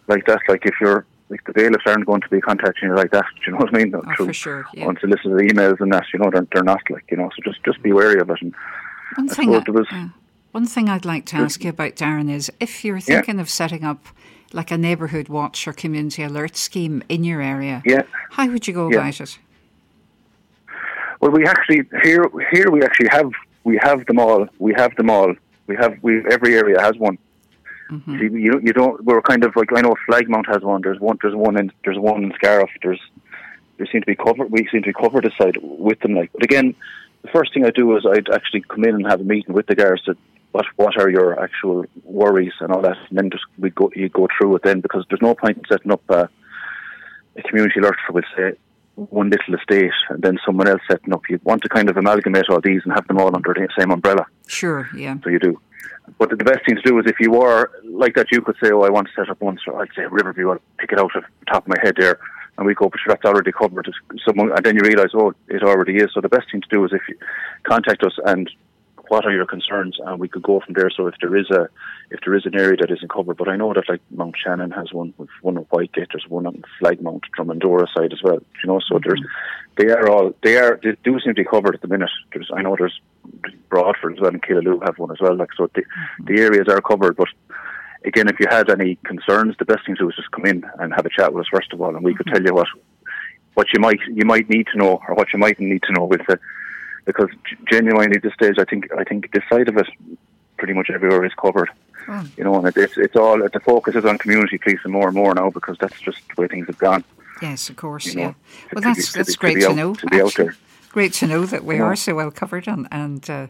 like 0.08 0.26
that. 0.28 0.42
Like 0.48 0.66
if 0.66 0.76
you're 0.80 1.06
like 1.30 1.44
the 1.46 1.52
bailiffs 1.54 1.84
aren't 1.88 2.06
going 2.06 2.22
to 2.22 2.30
be 2.30 2.40
contacting 2.42 2.90
you 2.90 2.96
like 2.96 3.12
that. 3.12 3.26
Do 3.38 3.42
you 3.48 3.52
know 3.54 3.58
what 3.60 3.74
I 3.74 3.78
mean? 3.80 3.96
Oh, 3.96 4.26
for 4.26 4.32
sure, 4.34 4.66
yeah. 4.76 4.86
Unsolicited 4.88 5.32
emails 5.50 5.80
and 5.82 5.92
that. 5.94 6.06
You 6.14 6.20
know, 6.20 6.30
they're 6.30 6.48
they're 6.54 6.64
not 6.64 6.82
like 6.92 7.06
you 7.10 7.18
know. 7.18 7.30
So 7.36 7.42
just 7.44 7.64
just 7.64 7.82
be 7.82 7.92
wary 7.92 8.20
of 8.22 8.30
it. 8.30 8.38
And 8.42 8.54
One 9.16 9.30
I 9.32 9.34
thing, 9.34 9.56
I- 9.56 9.64
was- 9.72 9.88
uh, 9.92 10.08
one 10.52 10.66
thing 10.68 10.90
I'd 10.90 11.06
like 11.06 11.26
to 11.28 11.36
ask 11.38 11.64
you 11.64 11.70
about, 11.72 11.96
Darren, 11.96 12.32
is 12.32 12.52
if 12.60 12.84
you're 12.86 13.00
thinking 13.00 13.40
of 13.40 13.50
setting 13.50 13.84
up 13.84 14.08
like 14.54 14.72
a 14.72 14.78
neighbourhood 14.78 15.28
watch 15.30 15.68
or 15.68 15.74
community 15.74 16.24
alert 16.24 16.56
scheme 16.56 17.04
in 17.10 17.24
your 17.24 17.42
area, 17.42 17.82
Yeah. 17.86 18.04
how 18.32 18.48
would 18.48 18.68
you 18.68 18.74
go 18.74 18.90
Yeah. 18.90 18.98
about 19.00 19.20
it? 19.22 19.38
Well, 21.20 21.32
we 21.32 21.46
actually 21.46 21.82
here 22.04 22.26
here 22.52 22.70
we 22.70 22.82
actually 22.84 23.10
have 23.12 23.32
we 23.64 23.80
have 23.82 24.06
them 24.06 24.20
all. 24.20 24.48
We 24.60 24.74
have 24.78 24.96
them 24.96 25.10
all. 25.10 25.34
We 25.68 25.76
have 25.76 25.98
we 26.02 26.24
every 26.32 26.56
area 26.56 26.80
has 26.82 26.96
one. 26.98 27.18
Mm-hmm. 27.92 28.20
See, 28.20 28.26
you 28.46 28.60
you 28.64 28.74
don't. 28.74 29.04
We're 29.04 29.22
kind 29.22 29.44
of 29.44 29.56
like 29.56 29.70
I 29.76 29.82
know 29.82 29.96
Flagmount 30.08 30.46
has 30.54 30.62
one. 30.62 30.82
There's 30.82 31.00
one. 31.00 31.18
There's 31.22 31.36
one 31.36 31.58
in 31.58 31.72
there's 31.84 31.98
one 31.98 32.24
in 32.24 32.34
Scariff. 32.34 32.70
There's 32.84 33.02
they 33.78 33.86
seem 33.92 34.02
to 34.02 34.06
be 34.08 34.16
covered. 34.16 34.52
We 34.52 34.68
seem 34.72 34.82
to 34.84 34.88
be 34.90 34.94
covered 34.94 35.24
this 35.24 35.34
side 35.38 35.58
with 35.62 36.00
them. 36.02 36.14
Like, 36.16 36.32
but 36.34 36.44
again, 36.44 36.76
the 37.24 37.30
first 37.30 37.54
thing 37.54 37.66
I 37.66 37.70
do 37.72 37.96
is 37.98 38.06
I'd 38.06 38.30
actually 38.30 38.62
come 38.62 38.84
in 38.84 38.96
and 38.96 39.08
have 39.08 39.22
a 39.22 39.24
meeting 39.24 39.54
with 39.54 39.68
the 39.68 39.76
guards 39.76 40.04
that 40.06 40.18
what 40.58 40.65
what 40.76 41.00
are 41.00 41.10
your 41.10 41.39
actual 41.39 41.86
worries 42.04 42.54
and 42.62 42.72
all 42.74 42.82
that, 42.82 42.98
and 43.10 43.17
then 43.17 43.30
just 43.30 43.46
we 43.60 43.70
go 43.70 43.91
you 43.96 44.10
go 44.10 44.28
through 44.36 44.56
it 44.56 44.63
then 44.63 44.80
because 44.82 45.06
there's 45.08 45.22
no 45.30 45.36
point 45.36 45.58
in 45.58 45.63
setting 45.70 45.91
up 45.91 46.02
a, 46.10 46.28
a 47.36 47.41
community 47.43 47.80
alert 47.80 47.98
for, 48.06 48.13
we'll 48.13 48.34
say, 48.36 48.54
one 48.96 49.30
little 49.30 49.54
estate 49.54 49.98
and 50.10 50.22
then 50.24 50.39
someone 50.43 50.67
else 50.67 50.82
setting 50.89 51.13
up. 51.13 51.22
You 51.30 51.39
want 51.43 51.62
to 51.62 51.70
kind 51.70 51.89
of 51.89 51.96
amalgamate 51.98 52.50
all 52.50 52.60
these 52.60 52.82
and 52.86 52.93
have 52.93 53.08
them 53.08 53.20
all 53.20 53.36
under 53.36 53.54
the 53.54 53.67
same 53.78 53.91
umbrella. 53.91 54.26
Sure, 54.48 54.89
yeah. 54.96 55.15
So 55.24 55.30
you 55.30 55.39
do. 55.39 55.60
But 56.17 56.30
the 56.32 56.50
best 56.52 56.62
thing 56.65 56.78
to 56.78 56.82
do 56.82 56.98
is 57.00 57.06
if 57.06 57.20
you 57.20 57.39
are 57.41 57.72
like 57.84 58.15
that, 58.15 58.32
you 58.32 58.41
could 58.41 58.56
say, 58.63 58.72
"Oh, 58.72 58.82
I 58.82 58.89
want 58.89 59.08
to 59.10 59.13
set 59.13 59.30
up 59.30 59.39
one." 59.39 59.60
So 59.63 59.76
I'd 59.80 59.93
say 59.96 60.06
Riverview. 60.10 60.50
I'll 60.50 60.62
pick 60.80 60.91
it 60.91 61.00
out 61.00 61.15
of 61.15 61.24
the 61.24 61.46
top 61.52 61.63
of 61.65 61.70
my 61.74 61.80
head 61.84 61.96
there, 62.00 62.17
and 62.58 62.65
we 62.65 62.74
go, 62.74 62.89
"But 62.89 63.02
that's 63.08 63.26
already 63.26 63.52
covered." 63.52 63.88
Someone, 64.26 64.52
and 64.56 64.63
then 64.65 64.76
you 64.78 64.82
realise, 64.91 65.12
"Oh, 65.13 65.34
it 65.50 65.63
already 65.72 65.98
is." 65.98 66.10
So 66.13 66.22
the 66.22 66.36
best 66.38 66.48
thing 66.52 66.62
to 66.62 66.72
do 66.72 66.86
is 66.86 66.93
if 66.93 67.02
you 67.10 67.15
contact 67.63 68.04
us 68.04 68.17
and 68.26 68.50
what 69.10 69.26
are 69.26 69.32
your 69.32 69.46
concerns, 69.46 69.98
and 70.06 70.20
we 70.20 70.28
could 70.28 70.43
go 70.43 70.60
from 70.60 70.74
there. 70.74 70.89
So 70.89 71.08
if 71.08 71.15
there 71.22 71.36
is 71.36 71.50
a 71.50 71.70
if 72.10 72.20
there 72.26 72.36
is 72.36 72.46
an 72.46 72.56
area 72.56 72.78
that 72.78 72.91
isn't 72.91 73.12
covered, 73.12 73.38
but 73.38 73.50
I 73.50 73.56
know 73.56 73.74
that 73.74 73.89
like 73.89 74.02
Mount 74.12 74.36
Shannon 74.41 74.72
has 74.72 74.93
one, 74.93 75.13
with 75.17 75.30
one 75.41 75.58
at 75.58 75.70
Whitegate, 75.70 76.08
there's 76.12 76.26
one 76.28 76.46
on 76.46 76.63
Flagmount, 76.82 77.24
Drumandoora 77.38 77.88
side 77.96 78.13
as 78.13 78.22
well. 78.24 78.39
You 78.63 78.67
know, 78.67 78.80
so 78.80 78.96
mm-hmm. 78.96 79.10
there's 79.10 79.22
they 79.78 79.91
are 79.91 80.10
all 80.10 80.34
they 80.43 80.58
are 80.58 80.80
they 80.82 80.96
do 81.04 81.20
seem 81.20 81.36
to 81.36 81.43
be 81.43 81.46
covered 81.46 81.76
at 81.76 81.82
the 81.82 81.88
minute. 81.88 82.10
There's 82.34 82.50
I 82.54 82.62
know 82.62 82.76
there's 82.78 83.00
Broadford 83.70 84.13
as 84.13 84.22
well 84.22 84.32
and 84.32 84.41
Killaloe 84.41 84.84
have 84.86 84.98
one 84.98 85.12
as 85.12 85.20
well. 85.20 85.36
Like 85.36 85.50
so, 85.58 85.70
the, 85.74 85.82
mm-hmm. 85.82 86.26
the 86.26 86.41
areas 86.41 86.67
are 86.70 86.82
covered. 86.82 87.17
But 87.17 87.30
again, 88.06 88.28
if 88.28 88.39
you 88.39 88.48
had 88.50 88.70
any 88.70 88.96
concerns, 89.06 89.56
the 89.60 89.65
best 89.65 89.86
thing 89.86 89.96
to 89.96 90.04
do 90.04 90.10
is 90.10 90.15
just 90.15 90.32
come 90.32 90.46
in 90.46 90.63
and 90.80 90.93
have 90.93 91.06
a 91.06 91.10
chat 91.10 91.34
with 91.34 91.46
us 91.46 91.50
first 91.52 91.74
of 91.74 91.82
all, 91.82 91.96
and 91.96 92.04
we 92.04 92.15
could 92.15 92.26
mm-hmm. 92.28 92.36
tell 92.36 92.46
you 92.46 92.54
what 92.54 92.67
what 93.54 93.67
you 93.74 93.80
might 93.80 94.00
you 94.13 94.26
might 94.26 94.50
need 94.50 94.67
to 94.72 94.78
know 94.78 95.02
or 95.08 95.15
what 95.15 95.28
you 95.34 95.39
mightn't 95.39 95.67
need 95.67 95.84
to 95.84 95.93
know 95.93 96.06
with 96.06 96.22
it. 96.30 96.39
Because 97.08 97.30
genuinely, 97.72 98.17
at 98.17 98.22
this 98.22 98.34
stage, 98.34 98.60
I 98.60 98.65
think 98.65 98.91
I 98.96 99.04
think 99.04 99.32
this 99.32 99.43
side 99.50 99.67
of 99.70 99.78
it, 99.78 99.88
pretty 100.58 100.74
much 100.74 100.89
everywhere 100.91 101.26
is 101.26 101.34
covered. 101.34 101.70
Oh. 102.10 102.24
You 102.38 102.43
know, 102.43 102.56
and 102.56 102.67
it, 102.67 102.78
it's 102.78 102.98
it's 102.98 103.15
all 103.15 103.38
the 103.39 103.60
focus 103.62 103.96
is 103.96 104.06
on 104.06 104.17
community 104.20 104.58
policing 104.60 104.91
more 104.91 105.08
and 105.08 105.15
more 105.15 105.34
now 105.34 105.50
because 105.50 105.78
that's 105.80 106.00
just 106.02 106.20
the 106.36 106.41
way 106.41 106.48
things 106.48 106.67
have 106.67 106.78
gone. 106.78 107.04
Yes, 107.41 107.70
of 107.70 107.76
course, 107.76 108.06
You 108.06 108.15
know, 108.15 108.22
yeah. 108.22 108.34
Well, 108.74 108.82
to 108.82 108.88
that's 108.89 109.12
to 109.13 109.17
that's 109.20 109.32
to 109.34 109.38
great 109.39 109.60
to 109.62 109.70
out- 109.70 109.76
know. 109.76 109.93
to 109.96 110.06
be 110.08 110.22
out 110.22 110.34
there. 110.36 110.56
Great 110.89 111.13
to 111.13 111.28
know 111.28 111.46
that 111.46 111.63
we 111.63 111.78
know. 111.78 111.86
are 111.86 111.96
so 111.96 112.13
well 112.15 112.32
covered, 112.32 112.67
and 112.67 112.88
and 112.91 113.30
uh, 113.30 113.48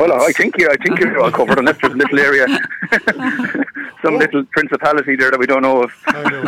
Well, 0.00 0.22
I 0.22 0.32
think 0.32 0.56
you, 0.58 0.66
I 0.70 0.76
think 0.76 0.98
you're 0.98 1.20
all 1.20 1.30
covered 1.30 1.58
unless 1.58 1.76
there's 1.82 1.92
a 1.92 1.96
little 1.96 2.18
area, 2.18 2.46
some 4.02 4.16
little 4.16 4.44
principality 4.46 5.14
there 5.14 5.30
that 5.30 5.38
we 5.38 5.46
don't 5.46 5.60
know 5.60 5.82
of. 5.82 5.92
Know. 6.08 6.44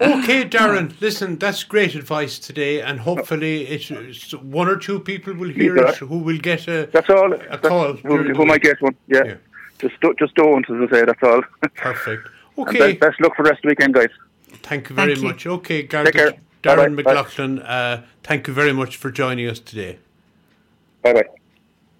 Okay, 0.00 0.44
Darren, 0.44 1.00
listen, 1.00 1.38
that's 1.38 1.62
great 1.62 1.94
advice 1.94 2.38
today, 2.40 2.82
and 2.82 2.98
hopefully 3.00 3.62
it's, 3.68 3.90
it's 3.92 4.32
one 4.34 4.68
or 4.68 4.76
two 4.76 4.98
people 4.98 5.34
will 5.34 5.50
hear 5.50 5.76
Yeah. 5.76 5.90
it 5.90 5.96
who 5.98 6.18
will 6.18 6.38
get 6.38 6.66
a. 6.66 6.86
That's 6.92 7.08
all. 7.08 7.32
A 7.32 7.38
That's 7.38 7.68
call 7.68 7.92
Who, 7.94 8.34
who 8.34 8.44
might 8.44 8.62
get 8.62 8.82
one? 8.82 8.96
Yeah. 9.06 9.22
Yeah. 9.24 9.34
Just 9.78 10.00
do, 10.00 10.12
just 10.18 10.34
don't, 10.34 10.68
as 10.68 10.88
I 10.88 10.92
say. 10.92 11.04
That's 11.04 11.22
all. 11.22 11.42
Perfect. 11.76 12.28
Okay, 12.58 12.78
best, 12.94 13.00
best 13.00 13.20
luck 13.20 13.36
for 13.36 13.44
the 13.44 13.50
rest 13.50 13.58
of 13.58 13.62
the 13.62 13.68
weekend, 13.68 13.94
guys. 13.94 14.08
thank 14.64 14.88
you 14.88 14.96
very 14.96 15.14
Thank 15.14 15.22
you. 15.22 15.28
much. 15.28 15.46
Okay, 15.46 15.86
Take 15.86 16.12
care. 16.12 16.32
Darren 16.64 16.96
Bye-bye. 16.96 17.02
Bye. 17.02 17.12
McLaughlin, 17.14 17.58
uh, 17.60 18.04
thank 18.24 18.48
you 18.48 18.52
very 18.54 18.72
much 18.72 18.96
for 18.96 19.10
joining 19.12 19.46
us 19.48 19.60
today. 19.60 19.98
Bye 21.02 21.12
bye. 21.12 21.24